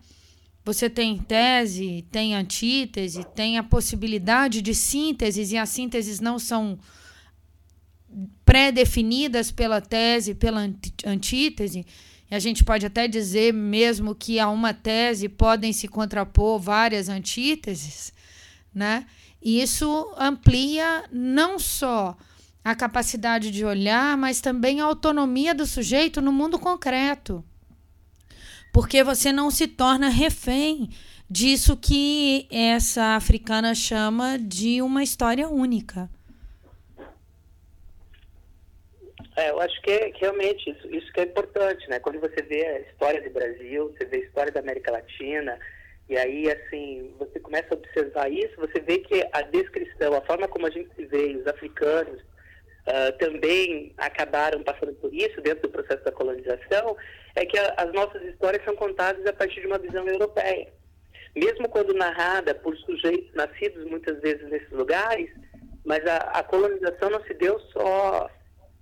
você 0.65 0.89
tem 0.89 1.19
tese, 1.19 2.07
tem 2.11 2.35
antítese, 2.35 3.23
tem 3.35 3.59
a 3.59 3.63
possibilidade 3.63 4.63
de 4.63 4.75
sínteses, 4.75 5.53
e 5.53 5.59
as 5.59 5.69
sínteses 5.69 6.21
não 6.21 6.39
são 6.39 6.79
pré-definidas 8.45 9.51
pela 9.51 9.81
tese, 9.81 10.35
pela 10.35 10.67
antítese. 11.05 11.85
E 12.31 12.35
a 12.35 12.39
gente 12.39 12.65
pode 12.65 12.87
até 12.87 13.07
dizer 13.07 13.53
mesmo 13.53 14.15
que 14.15 14.41
a 14.41 14.49
uma 14.49 14.73
tese 14.73 15.29
podem 15.29 15.73
se 15.73 15.87
contrapor 15.87 16.59
várias 16.59 17.11
antíteses, 17.11 18.13
né? 18.75 19.07
E 19.43 19.61
isso 19.61 20.15
amplia 20.17 21.05
não 21.13 21.59
só 21.59 22.17
a 22.65 22.75
capacidade 22.75 23.51
de 23.51 23.63
olhar, 23.63 24.17
mas 24.17 24.41
também 24.41 24.81
a 24.81 24.87
autonomia 24.87 25.55
do 25.55 25.67
sujeito 25.67 26.23
no 26.23 26.33
mundo 26.33 26.59
concreto. 26.59 27.45
Porque 28.75 29.05
você 29.05 29.31
não 29.33 29.53
se 29.53 29.69
torna 29.69 30.09
refém 30.09 30.89
disso 31.31 31.77
que 31.77 32.49
essa 32.51 33.15
africana 33.15 33.73
chama 33.73 34.37
de 34.37 34.83
uma 34.83 35.01
história 35.01 35.49
única. 35.49 36.11
É, 39.37 39.51
eu 39.51 39.61
acho 39.61 39.81
que, 39.81 39.91
é, 39.93 40.11
que 40.11 40.23
realmente 40.23 40.69
isso, 40.69 40.93
isso 40.93 41.13
que 41.13 41.21
é 41.21 41.23
importante, 41.23 41.89
né? 41.89 42.01
Quando 42.01 42.19
você 42.19 42.43
vê 42.43 42.67
a 42.67 42.81
história 42.81 43.23
do 43.23 43.31
Brasil, 43.31 43.95
você 43.97 44.07
vê 44.07 44.17
a 44.17 44.27
história 44.27 44.51
da 44.51 44.59
América 44.59 44.91
Latina, 44.91 45.57
e 46.09 46.17
aí, 46.17 46.51
assim, 46.51 47.15
você 47.17 47.39
começa 47.39 47.69
a 47.71 47.75
observar 47.77 48.29
isso, 48.29 48.57
você 48.57 48.81
vê 48.81 48.99
que 48.99 49.25
a 49.33 49.43
descrição, 49.43 50.15
a 50.15 50.21
forma 50.23 50.49
como 50.49 50.67
a 50.67 50.71
gente 50.71 50.93
se 50.97 51.07
vê, 51.07 51.37
os 51.37 51.47
africanos 51.47 52.21
uh, 52.87 53.19
também 53.19 53.93
acabaram 53.97 54.63
passando 54.63 54.95
por 54.95 55.13
isso 55.13 55.41
dentro 55.41 55.63
do 55.63 55.71
processo 55.71 56.05
da 56.05 56.13
colonização, 56.13 56.97
é 57.35 57.45
que 57.45 57.59
a, 57.59 57.75
as 57.77 57.93
nossas 57.93 58.23
histórias 58.23 58.65
são 58.65 58.77
contadas 58.77 59.25
a 59.27 59.33
partir 59.33 59.61
de 59.61 59.67
uma 59.67 59.79
visão 59.79 60.07
europeia. 60.07 60.73
Mesmo 61.35 61.69
quando 61.69 61.93
narrada 61.95 62.55
por 62.55 62.77
sujeitos 62.79 63.35
nascidos 63.35 63.85
muitas 63.87 64.21
vezes 64.21 64.49
nesses 64.49 64.71
lugares, 64.71 65.29
mas 65.85 66.07
a, 66.07 66.17
a 66.17 66.43
colonização 66.43 67.11
não 67.11 67.23
se 67.25 67.35
deu 67.35 67.59
só 67.73 68.31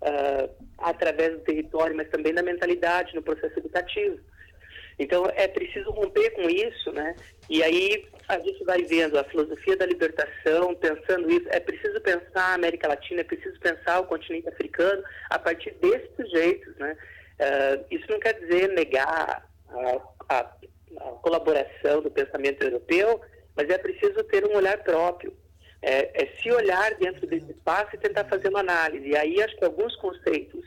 uh, 0.03 0.67
através 0.79 1.33
do 1.33 1.41
território, 1.41 1.97
mas 1.97 2.09
também 2.11 2.35
da 2.35 2.43
mentalidade 2.43 3.15
no 3.15 3.23
processo 3.23 3.59
educativo. 3.59 4.19
Então 4.99 5.25
é 5.35 5.49
preciso 5.49 5.91
romper 5.91 6.31
com 6.31 6.43
isso, 6.43 6.93
né? 6.93 7.17
E 7.49 7.63
aí 7.63 8.07
a 8.35 8.39
gente 8.41 8.65
vai 8.65 8.83
vendo 8.83 9.19
a 9.19 9.25
filosofia 9.25 9.77
da 9.77 9.87
libertação, 9.87 10.75
pensando 10.75 11.31
isso. 11.31 11.47
É 11.51 11.61
preciso 11.61 12.01
pensar 12.01 12.51
a 12.51 12.55
América 12.55 12.89
Latina, 12.89 13.21
é 13.21 13.25
preciso 13.25 13.59
pensar 13.61 14.01
o 14.01 14.07
continente 14.07 14.49
africano 14.49 15.03
a 15.31 15.39
partir 15.39 15.73
desses 15.75 16.09
sujeitos, 16.17 16.75
né? 16.77 16.97
Uh, 17.41 17.85
isso 17.91 18.05
não 18.09 18.21
quer 18.21 18.35
dizer 18.35 18.69
negar 18.69 19.47
a, 19.69 20.01
a, 20.29 20.39
a 20.39 21.03
colaboração 21.23 22.03
do 22.03 22.11
pensamento 22.11 22.63
europeu, 22.63 23.21
mas 23.57 23.69
é 23.69 23.79
preciso 23.79 24.23
ter 24.25 24.45
um 24.47 24.57
olhar 24.57 24.79
próprio 24.79 25.37
é, 25.83 26.23
é, 26.23 26.27
se 26.41 26.51
olhar 26.51 26.95
dentro 26.95 27.27
desse 27.27 27.51
espaço 27.51 27.95
e 27.95 27.99
tentar 27.99 28.25
fazer 28.25 28.49
uma 28.49 28.61
análise. 28.61 29.09
E 29.09 29.17
aí 29.17 29.43
acho 29.43 29.57
que 29.57 29.65
alguns 29.65 29.95
conceitos 29.97 30.65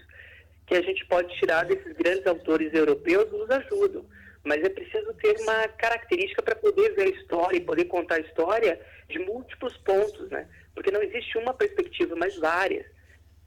que 0.67 0.75
a 0.75 0.81
gente 0.81 1.05
pode 1.05 1.33
tirar 1.39 1.63
desses 1.63 1.93
grandes 1.93 2.27
autores 2.27 2.73
europeus 2.73 3.31
nos 3.31 3.49
ajudam. 3.49 4.05
Mas 4.45 4.63
é 4.63 4.69
preciso 4.69 5.13
ter 5.15 5.35
uma 5.41 5.67
característica 5.69 6.41
para 6.41 6.55
poder 6.55 6.93
ver 6.93 7.07
a 7.07 7.17
história 7.17 7.57
e 7.57 7.61
poder 7.61 7.85
contar 7.85 8.15
a 8.15 8.19
história 8.19 8.79
de 9.09 9.19
múltiplos 9.19 9.75
pontos, 9.77 10.29
né? 10.29 10.47
Porque 10.73 10.91
não 10.91 11.01
existe 11.01 11.37
uma 11.37 11.53
perspectiva, 11.53 12.15
mas 12.15 12.37
várias. 12.37 12.85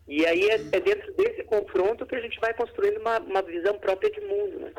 E 0.08 0.24
aí 0.26 0.48
é, 0.48 0.54
é, 0.54 0.80
dentro 0.80 1.12
desse 1.14 1.44
confronto 1.44 2.06
que 2.06 2.16
a 2.16 2.20
gente 2.20 2.40
vai 2.40 2.54
construindo 2.54 2.98
uma, 2.98 3.18
uma 3.20 3.42
visão 3.42 3.78
própria 3.78 4.10
de 4.10 4.20
mundo. 4.22 4.58
Né? 4.58 4.72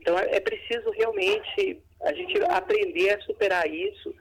Então 0.00 0.18
é, 0.18 0.36
é 0.36 0.40
preciso 0.40 0.90
realmente 0.90 1.82
a 2.02 2.12
gente 2.12 2.38
aprender 2.44 3.10
a 3.10 3.20
superar 3.22 3.66
isso. 3.66 4.14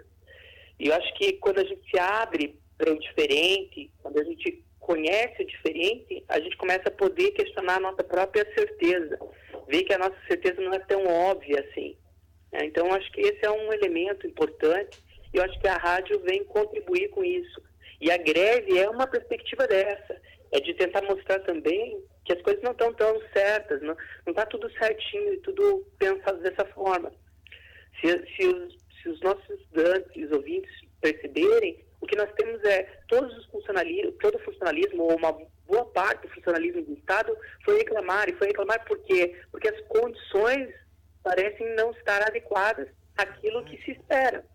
E 0.80 0.88
eu 0.88 0.96
acho 0.96 1.14
que 1.16 1.34
quando 1.34 1.60
a 1.60 1.66
gente 1.66 1.82
se 1.90 2.00
abre 2.00 2.58
para 2.78 2.92
o 2.92 3.00
diferente, 3.00 3.92
quando 4.02 4.20
a 4.20 4.24
gente 4.24 4.64
conhece 4.80 5.44
o 5.44 5.46
diferente, 5.46 6.24
a 6.30 6.40
gente 6.40 6.58
começa 6.58 6.88
a 6.88 6.92
poder 6.92 7.32
questionar 7.32 7.76
a 7.76 7.82
nossa 7.82 8.04
própria 8.04 8.46
certeza, 8.54 9.20
ver 9.68 9.84
que 9.84 9.94
a 9.94 9.98
nossa 9.98 10.18
certeza 10.28 10.62
não 10.62 10.74
é 10.74 10.80
tão 10.80 11.06
óbvia 11.06 11.60
assim. 11.62 11.96
É, 12.52 12.66
então, 12.66 12.94
acho 12.94 13.12
que 13.12 13.22
esse 13.22 13.44
é 13.44 13.52
um 13.52 13.74
elemento 13.74 14.28
importante 14.28 15.02
e 15.34 15.38
eu 15.38 15.44
acho 15.44 15.60
que 15.60 15.68
a 15.68 15.78
rádio 15.78 16.20
vem 16.20 16.44
contribuir 16.46 17.10
com 17.10 17.24
isso. 17.24 17.62
E 18.00 18.12
a 18.12 18.18
greve 18.18 18.78
é 18.78 18.90
uma 18.90 19.08
perspectiva 19.08 19.68
dessa, 19.68 20.22
é 20.52 20.60
de 20.60 20.74
tentar 20.74 21.02
mostrar 21.04 21.40
também 21.40 22.04
que 22.26 22.34
as 22.34 22.42
coisas 22.42 22.62
não 22.64 22.72
estão 22.72 22.94
tão 22.94 23.20
certas, 23.34 23.82
não 23.82 23.96
está 24.28 24.46
tudo 24.46 24.72
certinho 24.74 25.34
e 25.34 25.40
tudo 25.40 25.86
pensado 25.98 26.40
dessa 26.42 26.66
forma. 26.66 27.12
Se, 28.00 28.08
se, 28.36 28.48
os, 28.48 28.78
se 29.02 29.10
os 29.10 29.20
nossos 29.22 29.50
estudantes, 29.50 30.32
ouvintes 30.32 30.72
perceberem, 31.02 31.84
o 32.00 32.06
que 32.06 32.16
nós 32.16 32.32
temos 32.34 32.64
é 32.64 32.84
todos 33.08 33.36
os 33.38 33.46
funcionalismo, 33.48 34.12
todo 34.14 34.40
funcionalismo, 34.40 35.04
ou 35.04 35.16
uma 35.16 35.36
boa 35.68 35.86
parte 35.86 36.28
do 36.28 36.34
funcionalismo 36.34 36.84
do 36.84 36.94
Estado, 36.94 37.36
foi 37.64 37.78
reclamar. 37.78 38.30
E 38.30 38.34
foi 38.34 38.48
reclamar 38.48 38.84
por 38.86 38.98
quê? 39.04 39.40
Porque 39.52 39.68
as 39.68 39.80
condições 39.88 40.74
parecem 41.24 41.76
não 41.76 41.92
estar 41.92 42.22
adequadas 42.22 42.88
àquilo 43.18 43.64
que 43.66 43.82
se 43.84 43.92
espera. 43.92 44.46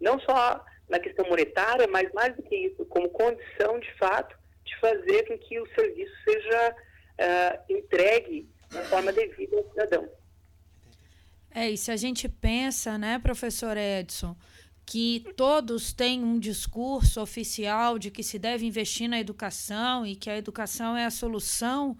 Não 0.00 0.18
só 0.20 0.64
na 0.88 0.98
questão 0.98 1.26
monetária, 1.28 1.86
mas 1.86 2.12
mais 2.12 2.34
do 2.36 2.42
que 2.42 2.54
isso, 2.54 2.84
como 2.86 3.08
condição 3.10 3.78
de 3.78 3.92
fato 3.94 4.36
de 4.64 4.76
fazer 4.78 5.26
com 5.26 5.38
que 5.38 5.58
o 5.58 5.66
serviço 5.74 6.12
seja 6.24 6.74
uh, 6.74 7.72
entregue 7.72 8.48
da 8.70 8.82
forma 8.84 9.12
devida 9.12 9.56
ao 9.56 9.68
cidadão. 9.70 10.08
É, 11.52 11.68
e 11.68 11.76
se 11.76 11.90
a 11.90 11.96
gente 11.96 12.28
pensa, 12.28 12.96
né, 12.96 13.18
professor 13.18 13.76
Edson, 13.76 14.36
que 14.90 15.24
todos 15.36 15.92
têm 15.92 16.24
um 16.24 16.36
discurso 16.36 17.20
oficial 17.20 17.96
de 17.96 18.10
que 18.10 18.24
se 18.24 18.40
deve 18.40 18.66
investir 18.66 19.08
na 19.08 19.20
educação 19.20 20.04
e 20.04 20.16
que 20.16 20.28
a 20.28 20.36
educação 20.36 20.96
é 20.96 21.04
a 21.04 21.12
solução 21.12 21.96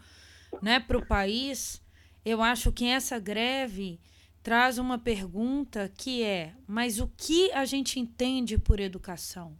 né, 0.60 0.80
para 0.80 0.98
o 0.98 1.06
país, 1.06 1.80
eu 2.24 2.42
acho 2.42 2.72
que 2.72 2.86
essa 2.86 3.16
greve 3.20 4.00
traz 4.42 4.76
uma 4.76 4.98
pergunta 4.98 5.88
que 5.96 6.24
é: 6.24 6.52
mas 6.66 6.98
o 6.98 7.06
que 7.06 7.52
a 7.52 7.64
gente 7.64 8.00
entende 8.00 8.58
por 8.58 8.80
educação? 8.80 9.56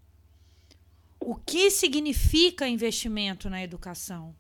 O 1.20 1.37
que 1.37 1.70
significa 1.70 2.66
investimento 2.66 3.49
na 3.49 3.62
educação? 3.62 4.34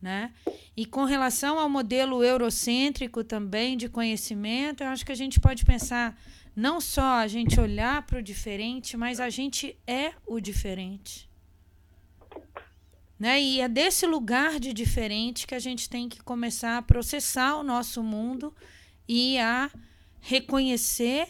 Né? 0.00 0.32
E 0.76 0.86
com 0.86 1.02
relação 1.02 1.58
ao 1.58 1.68
modelo 1.68 2.22
eurocêntrico 2.22 3.24
também 3.24 3.76
de 3.76 3.88
conhecimento, 3.88 4.84
eu 4.84 4.90
acho 4.90 5.04
que 5.04 5.10
a 5.10 5.16
gente 5.16 5.40
pode 5.40 5.64
pensar 5.64 6.16
não 6.58 6.80
só 6.80 7.20
a 7.20 7.28
gente 7.28 7.60
olhar 7.60 8.02
para 8.02 8.18
o 8.18 8.22
diferente, 8.22 8.96
mas 8.96 9.20
a 9.20 9.30
gente 9.30 9.78
é 9.86 10.12
o 10.26 10.40
diferente. 10.40 11.30
Né? 13.16 13.40
E 13.40 13.60
é 13.60 13.68
desse 13.68 14.04
lugar 14.06 14.58
de 14.58 14.72
diferente 14.72 15.46
que 15.46 15.54
a 15.54 15.60
gente 15.60 15.88
tem 15.88 16.08
que 16.08 16.20
começar 16.20 16.76
a 16.76 16.82
processar 16.82 17.54
o 17.54 17.62
nosso 17.62 18.02
mundo 18.02 18.52
e 19.06 19.38
a 19.38 19.70
reconhecer 20.20 21.28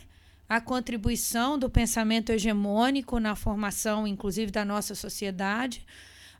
a 0.48 0.62
contribuição 0.62 1.58
do 1.58 1.68
pensamento 1.68 2.32
hegemônico 2.32 3.20
na 3.20 3.36
formação, 3.36 4.06
inclusive, 4.06 4.50
da 4.50 4.64
nossa 4.64 4.94
sociedade, 4.94 5.84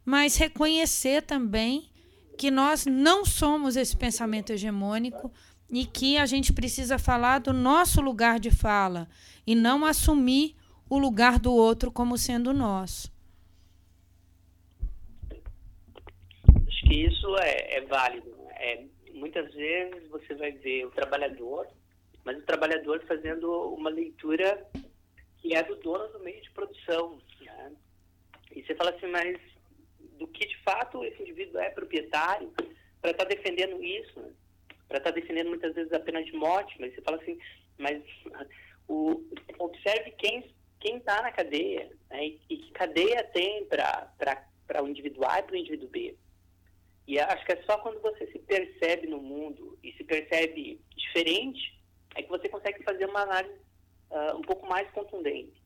mas 0.03 0.37
reconhecer 0.37 1.25
também 1.25 1.91
que 2.39 2.51
nós 2.51 2.87
não 2.87 3.23
somos 3.23 3.77
esse 3.77 3.95
pensamento 3.95 4.51
hegemônico 4.51 5.31
e 5.71 5.85
que 5.85 6.17
a 6.17 6.27
gente 6.27 6.53
precisa 6.53 6.99
falar 6.99 7.41
do 7.41 7.53
nosso 7.53 8.01
lugar 8.01 8.41
de 8.41 8.51
fala 8.51 9.09
e 9.47 9.55
não 9.55 9.85
assumir 9.85 10.57
o 10.89 10.99
lugar 10.99 11.39
do 11.39 11.53
outro 11.53 11.93
como 11.93 12.17
sendo 12.17 12.53
nosso. 12.55 13.13
Acho 16.67 16.87
que 16.87 16.95
isso 16.95 17.37
é, 17.39 17.77
é 17.77 17.81
válido. 17.83 18.35
É, 18.53 18.85
muitas 19.13 19.53
vezes 19.53 20.09
você 20.09 20.35
vai 20.35 20.53
ver 20.53 20.87
o 20.87 20.91
trabalhador, 20.91 21.67
mas 22.25 22.39
o 22.39 22.47
trabalhador 22.47 23.05
fazendo 23.07 23.51
uma 23.75 23.91
leitura 23.91 24.67
que 25.39 25.55
é 25.55 25.63
do 25.63 25.77
dono 25.77 26.09
do 26.13 26.21
meio 26.21 26.41
de 26.43 26.51
produção. 26.51 27.19
Né? 27.41 27.73
E 28.55 28.63
você 28.63 28.75
fala 28.75 28.91
assim, 28.91 29.07
mas 29.09 29.39
do 30.19 30.27
que 30.27 30.47
de 30.47 30.57
fato 30.63 31.05
esse 31.05 31.23
indivíduo 31.23 31.61
é 31.61 31.71
proprietário 31.71 32.51
para 33.01 33.11
estar 33.11 33.25
tá 33.25 33.35
defendendo 33.35 33.83
isso, 33.83 34.19
né? 34.19 34.33
Para 34.89 34.99
estar 34.99 35.13
tá 35.13 35.21
defendendo 35.21 35.49
muitas 35.49 35.75
vezes 35.75 35.93
a 35.93 36.01
pena 36.01 36.23
de 36.25 36.33
morte, 36.33 36.75
mas 36.81 36.95
você 36.95 37.03
fala 37.03 37.19
assim, 37.19 37.39
mas 37.77 38.03
o, 38.89 39.23
observe 39.59 40.11
quem 40.13 40.43
quem 40.81 40.99
está 40.99 41.21
na 41.23 41.33
cadeia 41.33 41.91
né? 42.09 42.25
e, 42.25 42.41
e, 42.49 42.57
que 42.57 42.71
cadeia 42.71 43.25
tem 43.25 43.65
para 43.67 44.83
o 44.83 44.89
indivíduo 44.89 45.25
A 45.27 45.41
e 45.41 45.43
para 45.43 45.55
o 45.55 45.59
indivíduo 45.59 45.89
B. 45.89 46.17
E 47.07 47.19
acho 47.19 47.45
que 47.45 47.53
é 47.53 47.63
só 47.63 47.79
quando 47.79 48.01
você 48.01 48.27
se 48.31 48.39
percebe 48.39 49.07
no 49.07 49.21
mundo 49.21 49.77
e 49.83 49.93
se 49.95 50.05
percebe 50.05 50.81
diferente 50.95 51.79
é 52.15 52.23
que 52.23 52.29
você 52.29 52.49
consegue 52.49 52.83
fazer 52.83 53.07
uma 53.07 53.23
análise 53.23 53.61
uh, 54.11 54.37
um 54.37 54.43
pouco 54.43 54.69
mais 54.69 54.91
contundente. 54.91 55.61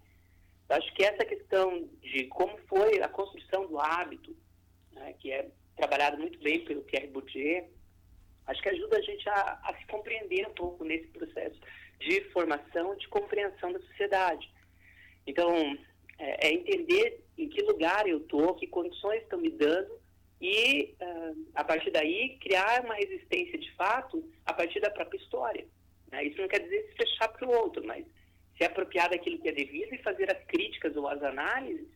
Eu 0.69 0.77
acho 0.77 0.95
que 0.95 1.03
essa 1.03 1.25
questão 1.25 1.89
de 2.01 2.27
como 2.29 2.57
foi 2.69 3.03
a 3.03 3.09
construção 3.09 3.67
do 3.67 3.79
hábito, 3.79 4.35
né, 4.93 5.15
que 5.19 5.33
é 5.33 5.51
trabalhado 5.77 6.19
muito 6.19 6.39
bem 6.39 6.65
pelo 6.65 6.83
Pierre 6.83 7.09
Bourdieu, 7.09 7.69
acho 8.47 8.63
que 8.63 8.69
ajuda 8.69 8.99
a 8.99 9.03
gente 9.03 9.29
a, 9.29 9.61
a 9.65 9.75
se 9.79 9.87
compreender 9.87 10.47
um 10.47 10.55
pouco 10.55 10.85
nesse 10.85 11.09
processo 11.09 11.61
de 11.99 12.21
formação, 12.33 12.97
de 12.97 13.09
compreensão 13.09 13.73
da 13.73 13.81
sociedade. 13.81 14.51
Então, 15.27 15.79
é, 16.19 16.49
é 16.49 16.53
entender 16.53 17.23
em 17.39 17.49
que 17.49 17.63
lugar 17.63 18.07
eu 18.09 18.19
estou, 18.19 18.55
que 18.55 18.67
condições 18.67 19.23
estão 19.23 19.39
me 19.39 19.51
dando 19.51 20.01
e, 20.41 20.95
uh, 21.01 21.47
a 21.55 21.63
partir 21.63 21.91
daí, 21.93 22.37
criar 22.41 22.85
uma 22.85 22.95
resistência 22.95 23.57
de 23.59 23.71
fato 23.73 24.29
a 24.45 24.53
partir 24.53 24.81
da 24.81 24.91
própria 24.91 25.19
história. 25.19 25.65
Né? 26.11 26.25
Isso 26.25 26.41
não 26.41 26.49
quer 26.49 26.61
dizer 26.61 26.89
se 26.89 26.97
fechar 26.97 27.29
para 27.29 27.49
o 27.49 27.53
outro, 27.53 27.85
mas 27.87 28.05
se 28.57 28.65
apropriar 28.65 29.09
daquilo 29.09 29.39
que 29.39 29.49
é 29.49 29.53
devido 29.53 29.95
e 29.95 30.03
fazer 30.03 30.31
as 30.31 30.45
críticas 30.45 30.97
ou 30.97 31.07
as 31.07 31.23
análises 31.23 31.87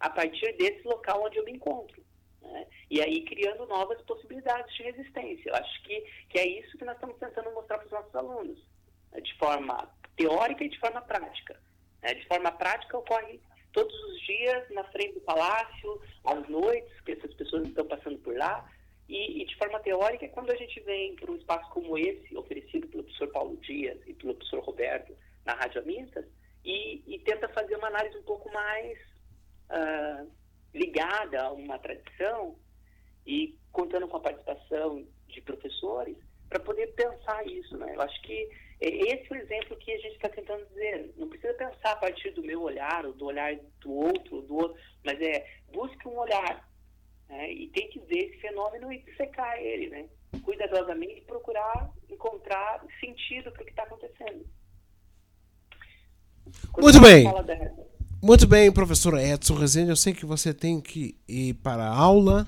a 0.00 0.08
partir 0.08 0.56
desse 0.56 0.82
local 0.84 1.22
onde 1.24 1.38
eu 1.38 1.44
me 1.44 1.52
encontro. 1.52 2.02
Né? 2.42 2.66
E 2.90 3.00
aí 3.00 3.24
criando 3.24 3.66
novas 3.66 4.00
possibilidades 4.02 4.74
de 4.76 4.82
resistência. 4.82 5.50
Eu 5.50 5.54
acho 5.56 5.82
que, 5.82 6.00
que 6.28 6.38
é 6.38 6.46
isso 6.46 6.76
que 6.78 6.84
nós 6.84 6.94
estamos 6.94 7.16
tentando 7.18 7.52
mostrar 7.52 7.78
para 7.78 7.86
os 7.86 7.92
nossos 7.92 8.14
alunos, 8.14 8.58
né? 9.12 9.20
de 9.20 9.34
forma 9.36 9.88
teórica 10.16 10.64
e 10.64 10.68
de 10.68 10.78
forma 10.78 11.00
prática. 11.02 11.60
Né? 12.02 12.14
De 12.14 12.26
forma 12.26 12.50
prática 12.52 12.98
ocorre 12.98 13.40
todos 13.72 13.94
os 14.04 14.20
dias 14.22 14.68
na 14.70 14.84
frente 14.84 15.14
do 15.14 15.20
palácio, 15.20 16.00
às 16.24 16.48
noites, 16.48 17.00
que 17.02 17.12
essas 17.12 17.32
pessoas 17.34 17.66
estão 17.68 17.86
passando 17.86 18.18
por 18.18 18.36
lá. 18.36 18.68
E, 19.08 19.42
e 19.42 19.46
de 19.46 19.56
forma 19.56 19.80
teórica, 19.80 20.28
quando 20.28 20.50
a 20.50 20.56
gente 20.56 20.78
vem 20.80 21.16
para 21.16 21.30
um 21.30 21.36
espaço 21.36 21.68
como 21.70 21.98
esse, 21.98 22.36
oferecido 22.36 22.86
pelo 22.88 23.02
professor 23.02 23.28
Paulo 23.28 23.56
Dias 23.56 23.98
e 24.06 24.14
pelo 24.14 24.34
professor 24.34 24.62
Roberto 24.62 25.16
na 25.44 25.54
Rádio 25.54 25.80
Amistas, 25.80 26.24
e, 26.64 27.02
e 27.06 27.18
tenta 27.20 27.48
fazer 27.48 27.74
uma 27.76 27.88
análise 27.88 28.16
um 28.18 28.22
pouco 28.22 28.52
mais 28.52 28.98
uh, 29.70 30.30
ligada 30.74 31.42
a 31.42 31.52
uma 31.52 31.78
tradição 31.78 32.56
e 33.26 33.56
contando 33.72 34.08
com 34.08 34.16
a 34.16 34.20
participação 34.20 35.06
de 35.28 35.40
professores 35.40 36.16
para 36.48 36.60
poder 36.60 36.88
pensar 36.88 37.46
isso, 37.46 37.76
né? 37.76 37.94
Eu 37.94 38.00
acho 38.00 38.20
que 38.22 38.50
esse 38.80 39.26
é 39.30 39.36
o 39.36 39.36
exemplo 39.36 39.76
que 39.76 39.92
a 39.92 39.98
gente 39.98 40.14
está 40.16 40.28
tentando 40.28 40.66
dizer. 40.66 41.12
Não 41.16 41.28
precisa 41.28 41.52
pensar 41.54 41.92
a 41.92 41.96
partir 41.96 42.30
do 42.30 42.42
meu 42.42 42.62
olhar, 42.62 43.04
ou 43.04 43.12
do 43.12 43.26
olhar 43.26 43.54
do 43.80 43.92
outro, 43.92 44.42
do 44.42 44.56
outro, 44.56 44.80
mas 45.04 45.20
é 45.20 45.46
busque 45.72 46.08
um 46.08 46.18
olhar 46.18 46.68
né? 47.28 47.52
e 47.52 47.68
tem 47.68 47.88
que 47.88 48.00
ver 48.00 48.30
esse 48.30 48.40
fenômeno 48.40 48.92
e 48.92 48.98
dissecar 49.02 49.58
ele, 49.58 49.88
né? 49.88 50.08
Cuidadosamente 50.42 51.20
procurar 51.22 51.90
encontrar 52.08 52.84
sentido 52.98 53.52
para 53.52 53.62
o 53.62 53.64
que 53.64 53.70
está 53.70 53.84
acontecendo. 53.84 54.44
Quando 56.72 56.84
Muito 56.84 57.00
bem. 57.00 57.24
Muito 58.22 58.46
bem, 58.46 58.70
professor 58.70 59.18
Edson 59.18 59.54
Rezende. 59.54 59.88
Eu 59.88 59.96
sei 59.96 60.12
que 60.12 60.26
você 60.26 60.52
tem 60.52 60.78
que 60.78 61.16
ir 61.26 61.54
para 61.54 61.84
a 61.84 61.96
aula. 61.96 62.46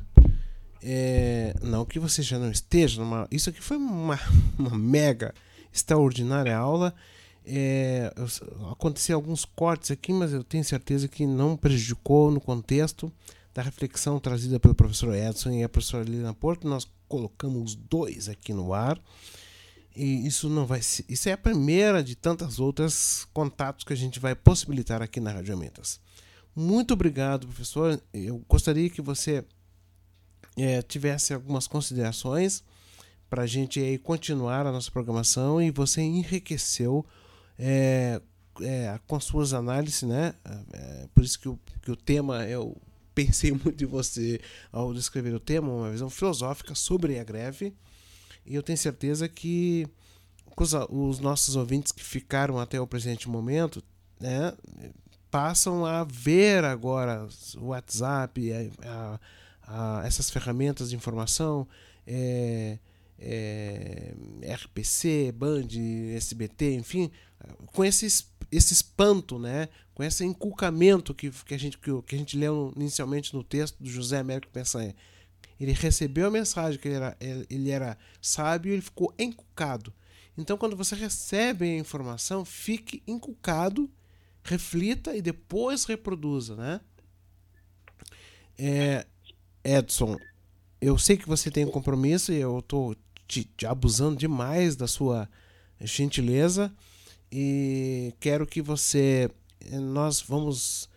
É, 0.83 1.55
não 1.63 1.87
que 1.87 1.99
você 1.99 2.21
já 2.21 2.39
não 2.39 2.51
esteja 2.51 3.01
numa. 3.01 3.27
Isso 3.31 3.49
aqui 3.49 3.63
foi 3.63 3.79
uma, 3.79 4.21
uma 4.59 4.77
mega 4.77 5.35
extraordinária 5.73 6.55
aula. 6.55 6.95
É, 7.47 8.13
aconteceram 8.71 9.19
alguns 9.19 9.47
cortes 9.47 9.91
aqui, 9.91 10.13
mas 10.13 10.35
eu 10.35 10.45
tenho 10.45 10.63
certeza 10.63 11.09
que 11.09 11.27
não 11.27 11.57
prejudicou 11.57 12.31
no 12.31 12.41
contexto 12.41 13.11
da 13.55 13.63
reflexão 13.63 14.21
trazida 14.21 14.61
pelo 14.61 14.75
professor 14.75 15.15
Edson 15.15 15.53
e 15.53 15.65
a 15.65 15.71
professora 15.71 16.05
Liliana 16.05 16.35
Porto. 16.35 16.69
Nós 16.69 16.87
colocamos 17.09 17.71
os 17.71 17.75
dois 17.75 18.29
aqui 18.29 18.53
no 18.53 18.75
ar. 18.75 19.01
E 19.94 20.26
isso 20.26 20.48
não 20.48 20.64
vai 20.64 20.81
ser, 20.81 21.05
isso 21.09 21.28
é 21.28 21.33
a 21.33 21.38
primeira 21.38 22.02
de 22.02 22.14
tantas 22.14 22.59
outras 22.59 23.26
contatos 23.33 23.85
que 23.85 23.92
a 23.92 23.96
gente 23.96 24.18
vai 24.18 24.35
possibilitar 24.35 25.02
aqui 25.02 25.20
na 25.20 25.33
Rádio 25.33 25.57
Mentas. 25.57 26.00
Muito 26.55 26.94
obrigado, 26.94 27.46
professor. 27.46 28.00
Eu 28.12 28.42
gostaria 28.48 28.88
que 28.88 29.02
você 29.02 29.44
é, 30.57 30.83
tivesse 30.83 31.35
algumas 31.35 31.66
considerações 31.66 32.62
para 33.28 33.42
a 33.42 33.46
gente 33.46 33.81
aí 33.81 33.98
continuar 33.98 34.66
a 34.66 34.72
nossa 34.72 34.90
programação 34.90 35.61
e 35.61 35.70
você 35.70 36.02
enriqueceu 36.02 37.05
é, 37.59 38.20
é, 38.61 39.00
com 39.07 39.16
as 39.16 39.24
suas 39.24 39.55
análises, 39.55 40.02
né? 40.02 40.35
É, 40.72 41.09
por 41.14 41.24
isso 41.24 41.38
que 41.38 41.48
o, 41.48 41.59
que 41.81 41.90
o 41.90 41.96
tema 41.96 42.44
eu 42.46 42.76
pensei 43.14 43.52
muito 43.64 43.83
em 43.83 43.87
você 43.87 44.40
ao 44.70 44.92
descrever 44.92 45.35
o 45.35 45.40
tema, 45.40 45.72
uma 45.72 45.90
visão 45.90 46.11
filosófica 46.11 46.74
sobre 46.74 47.18
a 47.18 47.24
greve. 47.24 47.74
E 48.44 48.55
eu 48.55 48.62
tenho 48.62 48.78
certeza 48.78 49.28
que 49.28 49.87
os, 50.57 50.72
os 50.90 51.18
nossos 51.20 51.57
ouvintes 51.57 51.92
que 51.92 52.02
ficaram 52.02 52.59
até 52.59 52.81
o 52.81 52.87
presente 52.87 53.28
momento, 53.28 53.83
né, 54.20 54.52
passam 55.31 55.85
a 55.87 56.05
ver 56.05 56.64
agora 56.64 57.26
o 57.57 57.66
WhatsApp, 57.66 58.52
a, 58.52 59.18
a, 59.66 60.00
a 60.00 60.07
essas 60.07 60.31
ferramentas 60.31 60.90
de 60.90 60.96
informação, 60.96 61.66
é, 62.07 62.78
é, 63.18 64.14
RPC, 64.55 65.33
Band, 65.33 65.68
SBT, 66.16 66.74
enfim, 66.74 67.11
com 67.66 67.85
esse, 67.85 68.26
esse 68.50 68.72
espanto, 68.72 69.38
né, 69.38 69.68
com 69.94 70.02
esse 70.02 70.24
inculcamento 70.24 71.14
que, 71.14 71.31
que, 71.31 71.55
a 71.55 71.59
gente, 71.59 71.78
que, 71.78 71.90
que 72.02 72.14
a 72.14 72.18
gente 72.18 72.37
leu 72.37 72.72
inicialmente 72.76 73.35
no 73.35 73.42
texto 73.42 73.83
do 73.83 73.88
José 73.88 74.18
Américo 74.18 74.52
Pensanha. 74.52 74.94
Ele 75.62 75.72
recebeu 75.72 76.27
a 76.27 76.31
mensagem 76.31 76.81
que 76.81 76.88
ele 76.88 76.96
era, 76.96 77.16
ele 77.20 77.70
era 77.70 77.96
sábio 78.20 78.72
ele 78.72 78.83
ficou 78.83 79.14
encucado. 79.16 79.94
Então, 80.37 80.57
quando 80.59 80.75
você 80.75 80.96
recebe 80.96 81.64
a 81.64 81.79
informação, 81.79 82.44
fique 82.44 83.01
encucado, 83.07 83.88
reflita 84.42 85.14
e 85.14 85.22
depois 85.22 85.85
reproduza, 85.85 86.57
né? 86.57 86.81
É, 88.59 89.07
Edson, 89.62 90.16
eu 90.81 90.98
sei 90.98 91.16
que 91.16 91.29
você 91.29 91.48
tem 91.48 91.64
um 91.64 91.70
compromisso 91.70 92.33
e 92.33 92.40
eu 92.40 92.59
estou 92.59 92.96
te, 93.29 93.44
te 93.44 93.64
abusando 93.64 94.16
demais 94.16 94.75
da 94.75 94.88
sua 94.88 95.29
gentileza 95.81 96.72
e 97.31 98.12
quero 98.18 98.46
que 98.46 98.61
você 98.61 99.31
nós 99.81 100.20
vamos 100.20 100.88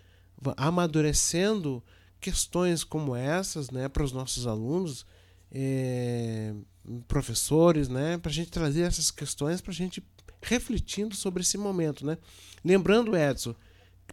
amadurecendo 0.57 1.83
questões 2.19 2.83
como 2.83 3.15
essas 3.15 3.69
né, 3.69 3.87
para 3.87 4.03
os 4.03 4.11
nossos 4.11 4.47
alunos, 4.47 5.05
é, 5.51 6.53
professores, 7.07 7.87
né, 7.87 8.17
para 8.17 8.29
a 8.29 8.33
gente 8.33 8.51
trazer 8.51 8.81
essas 8.81 9.11
questões 9.11 9.61
para 9.61 9.71
a 9.71 9.75
gente 9.75 10.03
refletindo 10.41 11.15
sobre 11.15 11.41
esse 11.41 11.57
momento. 11.57 12.05
Né? 12.05 12.17
Lembrando, 12.63 13.15
Edson, 13.15 13.55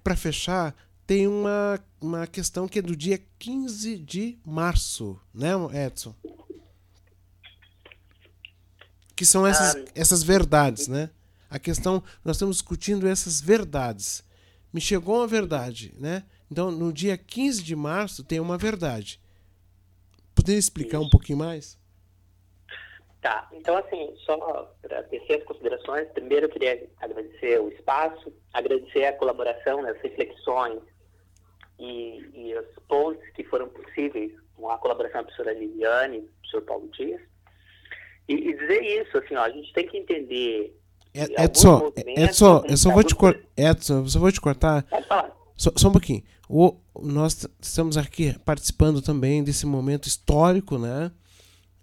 para 0.02 0.16
fechar, 0.16 0.74
tem 1.06 1.26
uma, 1.26 1.78
uma 2.00 2.26
questão 2.26 2.66
que 2.66 2.78
é 2.78 2.82
do 2.82 2.96
dia 2.96 3.22
15 3.38 3.98
de 3.98 4.38
março, 4.44 5.18
né, 5.34 5.50
Edson? 5.86 6.14
Que 9.14 9.26
são 9.26 9.46
essas, 9.46 9.84
essas 9.94 10.22
verdades, 10.22 10.88
né? 10.88 11.10
A 11.50 11.58
questão, 11.58 12.02
nós 12.24 12.36
estamos 12.36 12.56
discutindo 12.56 13.06
essas 13.06 13.40
verdades. 13.40 14.24
Me 14.72 14.80
chegou 14.80 15.16
uma 15.16 15.26
verdade, 15.26 15.94
né? 15.98 16.24
Então, 16.50 16.70
no 16.70 16.92
dia 16.92 17.16
15 17.16 17.62
de 17.62 17.76
março 17.76 18.24
tem 18.24 18.40
uma 18.40 18.56
verdade. 18.56 19.20
Poderia 20.34 20.58
explicar 20.58 20.98
Isso. 20.98 21.06
um 21.06 21.10
pouquinho 21.10 21.38
mais? 21.38 21.78
Tá, 23.20 23.48
então 23.52 23.76
assim, 23.76 24.12
só 24.26 24.74
para 24.82 25.04
tecer 25.04 25.38
as 25.38 25.44
considerações, 25.44 26.08
primeiro 26.08 26.46
eu 26.46 26.50
queria 26.50 26.90
agradecer 27.00 27.60
o 27.60 27.68
espaço, 27.68 28.34
agradecer 28.52 29.04
a 29.04 29.12
colaboração, 29.12 29.86
as 29.86 29.96
reflexões 30.00 30.82
e, 31.78 32.18
e 32.34 32.58
os 32.58 32.66
pontos 32.88 33.22
que 33.30 33.44
foram 33.44 33.68
possíveis 33.68 34.32
com 34.56 34.68
a 34.68 34.78
colaboração 34.78 35.20
da 35.20 35.24
professora 35.24 35.52
Liliane, 35.52 36.22
do 36.22 36.26
professor 36.26 36.62
Paulo 36.62 36.88
Dias, 36.88 37.20
e, 38.28 38.34
e 38.34 38.56
dizer 38.56 38.82
isso, 38.82 39.16
assim, 39.16 39.36
ó, 39.36 39.42
a 39.42 39.50
gente 39.50 39.72
tem 39.72 39.86
que 39.86 39.98
entender 39.98 40.76
Edson, 41.14 41.92
Edson, 42.16 42.64
eu 42.66 42.76
só 42.76 42.90
vou 42.90 43.02
te 43.02 43.14
cortar. 43.14 43.42
Edson, 43.56 43.98
eu 43.98 44.08
só 44.08 44.18
vou 44.18 44.32
te 44.32 44.40
cortar. 44.40 44.86
Só, 45.56 45.70
só, 45.76 45.88
um 45.88 45.92
pouquinho. 45.92 46.22
O, 46.48 46.74
nós 47.02 47.46
estamos 47.60 47.96
aqui 47.96 48.36
participando 48.44 49.02
também 49.02 49.44
desse 49.44 49.66
momento 49.66 50.08
histórico, 50.08 50.78
né? 50.78 51.12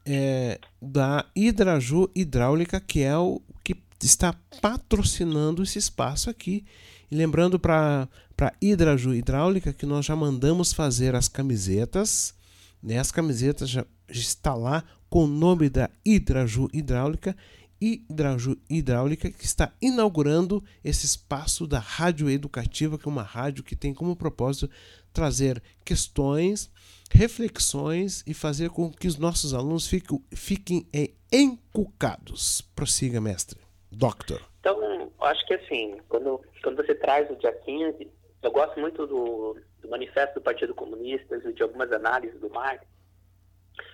É, 0.06 0.60
da 0.82 1.26
Hidraju 1.36 2.10
Hidráulica, 2.16 2.80
que 2.80 3.02
é 3.02 3.16
o 3.16 3.40
que 3.64 3.76
está 4.02 4.34
patrocinando 4.62 5.62
esse 5.62 5.78
espaço 5.78 6.30
aqui. 6.30 6.66
E 7.12 7.16
lembrando 7.16 7.60
para 7.60 8.08
a 8.42 8.54
Hidraju 8.60 9.14
Hidráulica 9.14 9.74
que 9.74 9.86
nós 9.86 10.06
já 10.06 10.16
mandamos 10.16 10.74
fazer 10.74 11.14
as 11.14 11.28
camisetas. 11.28 12.34
Né? 12.82 12.98
As 12.98 13.12
camisetas 13.12 13.70
já, 13.70 13.86
já 14.10 14.22
está 14.22 14.56
lá 14.56 14.84
com 15.10 15.26
o 15.26 15.28
nome 15.28 15.70
da 15.70 15.90
Hidraju 16.04 16.68
Hidráulica 16.74 17.36
Hidráulica, 17.82 19.32
que 19.32 19.46
está 19.46 19.72
inaugurando 19.82 20.64
esse 20.84 21.06
espaço 21.06 21.66
da 21.66 21.80
Rádio 21.80 22.30
Educativa, 22.30 22.98
que 22.98 23.08
é 23.08 23.12
uma 23.12 23.24
rádio 23.24 23.64
que 23.64 23.76
tem 23.76 23.94
como 23.94 24.16
propósito 24.16 24.70
trazer 25.14 25.62
questões, 25.86 26.70
reflexões 27.12 28.24
e 28.28 28.34
fazer 28.34 28.70
com 28.70 28.92
que 28.92 29.08
os 29.08 29.18
nossos 29.18 29.54
alunos 29.54 29.88
fiquem, 29.88 30.24
fiquem 30.32 30.88
encucados. 31.32 32.62
Prossiga, 32.76 33.22
mestre. 33.22 33.60
Doctor. 33.92 34.42
Então, 34.60 35.12
acho 35.22 35.46
que 35.48 35.54
assim, 35.54 35.98
quando, 36.08 36.42
quando 36.62 36.76
você 36.76 36.94
traz 36.94 37.30
o 37.30 37.36
dia 37.38 37.52
15, 37.52 38.08
eu 38.44 38.52
gosto 38.52 38.80
muito 38.80 39.08
do, 39.08 39.58
do 39.82 39.90
manifesto 39.90 40.36
do 40.36 40.42
Partido 40.42 40.76
Comunista 40.76 41.38
e 41.38 41.54
de 41.54 41.64
algumas 41.64 41.92
análises 41.92 42.40
do 42.40 42.50
Marx. 42.50 42.86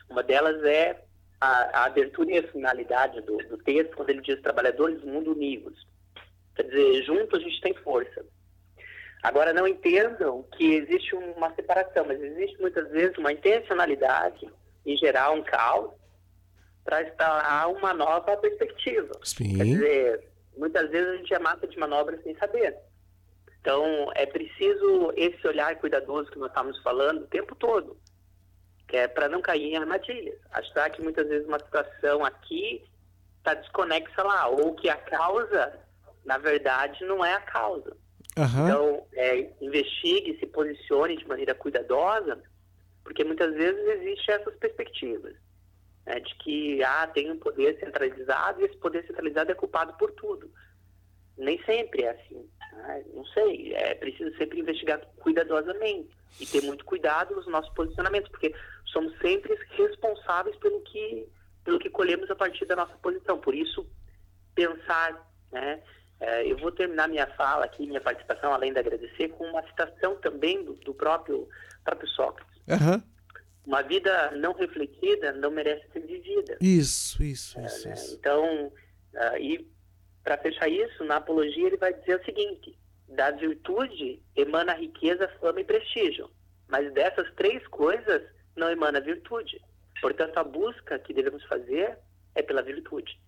Uma 0.10 0.24
delas 0.24 0.64
é 0.64 1.05
a, 1.40 1.82
a 1.82 1.86
abertura 1.86 2.32
e 2.32 2.38
a 2.40 2.52
finalidade 2.52 3.22
do, 3.22 3.38
do 3.38 3.58
texto 3.58 3.96
quando 3.96 4.10
ele 4.10 4.22
diz 4.22 4.42
trabalhadores 4.42 5.00
do 5.02 5.08
mundo 5.08 5.32
unidos. 5.32 5.86
Quer 6.56 6.64
dizer, 6.64 7.04
juntos 7.04 7.40
a 7.40 7.44
gente 7.44 7.62
tem 7.62 7.74
força. 7.76 8.26
Agora, 9.24 9.52
não 9.52 9.68
entendam 9.68 10.44
que 10.56 10.76
existe 10.76 11.16
uma 11.16 11.54
separação, 11.56 12.06
mas 12.06 12.22
existe 12.22 12.60
muitas 12.62 12.90
vezes 12.92 13.18
uma 13.18 13.34
intencionalidade 13.34 14.48
em 14.86 14.96
gerar 14.98 15.32
um 15.32 15.44
caos 15.44 15.92
para 16.84 17.02
instalar 17.02 17.70
uma 17.72 17.94
nova 17.94 18.38
perspectiva. 18.38 19.12
Sim. 19.24 19.58
Quer 19.58 19.64
dizer, 19.64 20.24
muitas 20.56 20.90
vezes 20.92 21.10
a 21.10 21.18
gente 21.18 21.34
é 21.34 21.40
mata 21.40 21.68
de 21.68 21.78
manobra 21.78 22.22
sem 22.22 22.36
saber. 22.38 22.78
Então, 23.60 24.12
é 24.14 24.28
preciso 24.28 25.12
esse 25.18 25.48
olhar 25.48 25.76
cuidadoso 25.78 26.30
que 26.30 26.38
nós 26.38 26.50
estamos 26.50 26.80
falando 26.84 27.24
o 27.24 27.28
tempo 27.28 27.56
todo 27.56 27.98
é 28.96 29.08
para 29.08 29.30
não 29.30 29.42
cair 29.42 29.74
em 29.74 29.78
armadilhas. 29.78 30.40
Achar 30.52 30.90
que 30.90 31.02
muitas 31.02 31.28
vezes 31.28 31.48
uma 31.48 31.60
situação 31.60 32.24
aqui 32.24 32.84
está 33.38 33.54
desconexa 33.54 34.24
lá, 34.24 34.48
ou 34.48 34.74
que 34.74 34.90
a 34.90 34.96
causa, 34.96 35.80
na 36.26 36.38
verdade, 36.38 37.04
não 37.06 37.24
é 37.24 37.34
a 37.34 37.42
causa. 37.42 37.96
Uhum. 38.38 38.68
Então, 38.68 39.08
é, 39.14 39.50
investigue, 39.62 40.38
se 40.40 40.48
posicione 40.48 41.18
de 41.18 41.28
maneira 41.28 41.54
cuidadosa, 41.54 42.42
porque 43.04 43.24
muitas 43.24 43.54
vezes 43.54 43.88
existe 44.00 44.32
essas 44.32 44.56
perspectivas. 44.56 45.36
Né, 46.06 46.20
de 46.20 46.36
que 46.36 46.84
ah, 46.84 47.08
tem 47.08 47.32
um 47.32 47.40
poder 47.40 47.80
centralizado 47.80 48.62
e 48.62 48.66
esse 48.66 48.78
poder 48.78 49.06
centralizado 49.08 49.52
é 49.52 49.56
culpado 49.56 49.94
por 49.98 50.12
tudo. 50.12 50.52
Nem 51.36 51.62
sempre 51.64 52.04
é 52.04 52.12
assim. 52.12 52.48
Né? 52.74 53.04
Não 53.14 53.26
sei, 53.28 53.74
é 53.74 53.96
preciso 53.96 54.36
sempre 54.38 54.60
investigar 54.60 55.02
cuidadosamente 55.18 56.10
e 56.40 56.46
ter 56.46 56.62
muito 56.62 56.86
cuidado 56.86 57.36
nos 57.36 57.48
nossos 57.48 57.74
posicionamentos, 57.74 58.30
porque 58.30 58.54
somos 58.96 59.14
sempre 59.20 59.54
responsáveis 59.72 60.56
pelo 60.56 60.80
que, 60.82 61.28
pelo 61.66 61.78
que 61.78 61.90
colhemos 61.90 62.32
a 62.32 62.36
partir 62.36 62.66
da 62.66 62.78
nossa 62.78 62.96
posição. 62.98 63.38
Por 63.38 63.54
isso, 63.54 63.86
pensar, 64.56 65.30
né? 65.52 65.84
É, 66.18 66.50
eu 66.50 66.58
vou 66.58 66.72
terminar 66.72 67.10
minha 67.10 67.28
fala 67.36 67.66
aqui, 67.66 67.86
minha 67.86 68.00
participação, 68.00 68.54
além 68.54 68.72
de 68.72 68.80
agradecer, 68.80 69.28
com 69.30 69.44
uma 69.44 69.62
citação 69.64 70.16
também 70.16 70.64
do, 70.64 70.74
do 70.76 70.94
próprio, 70.94 71.46
próprio 71.84 72.08
Sócrates. 72.08 72.56
Uhum. 72.70 73.04
Uma 73.66 73.82
vida 73.82 74.32
não 74.32 74.54
refletida 74.54 75.34
não 75.34 75.52
merece 75.52 75.86
ser 75.92 76.00
vivida. 76.00 76.58
Isso, 76.62 77.22
isso, 77.22 77.60
é, 77.60 77.66
isso, 77.66 77.88
né? 77.88 77.94
isso. 77.96 78.16
Então, 78.16 78.68
uh, 78.68 79.38
e 79.38 79.70
para 80.24 80.38
fechar 80.38 80.70
isso, 80.70 81.04
na 81.04 81.18
apologia 81.18 81.68
ele 81.68 81.78
vai 81.78 81.94
dizer 81.94 82.22
o 82.22 82.24
seguinte: 82.24 82.78
da 83.10 83.32
virtude 83.32 84.24
emana 84.38 84.74
riqueza, 84.74 85.28
fama 85.42 85.60
e 85.60 85.66
prestígio. 85.66 86.30
Mas 86.70 86.94
dessas 86.94 87.30
três 87.36 87.68
coisas, 87.68 88.24
não 88.56 88.70
emana 88.70 89.00
virtude. 89.02 89.62
Portanto, 90.02 90.38
a 90.38 90.44
busca 90.44 91.00
que 91.00 91.14
devemos 91.14 91.44
fazer 91.46 91.98
é 92.34 92.42
pela 92.42 92.62
virtude. 92.62 93.20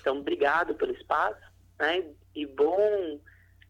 Então, 0.00 0.18
obrigado 0.18 0.74
pelo 0.74 0.92
espaço 0.92 1.40
né, 1.78 2.04
e 2.34 2.46
bom 2.46 3.20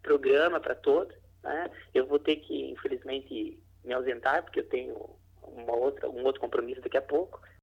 programa 0.02 0.60
para 0.60 0.74
todos. 0.74 1.14
Né? 1.42 1.70
Eu 1.94 2.06
vou 2.06 2.18
ter 2.18 2.36
que, 2.36 2.70
infelizmente, 2.70 3.58
me 3.84 3.92
ausentar, 3.92 4.42
porque 4.42 4.60
eu 4.60 4.68
tenho 4.68 5.16
uma 5.42 5.74
outra, 5.74 6.08
um 6.08 6.24
outro 6.24 6.40
compromisso 6.40 6.80
daqui 6.80 6.96
a 6.96 7.02
pouco. 7.02 7.40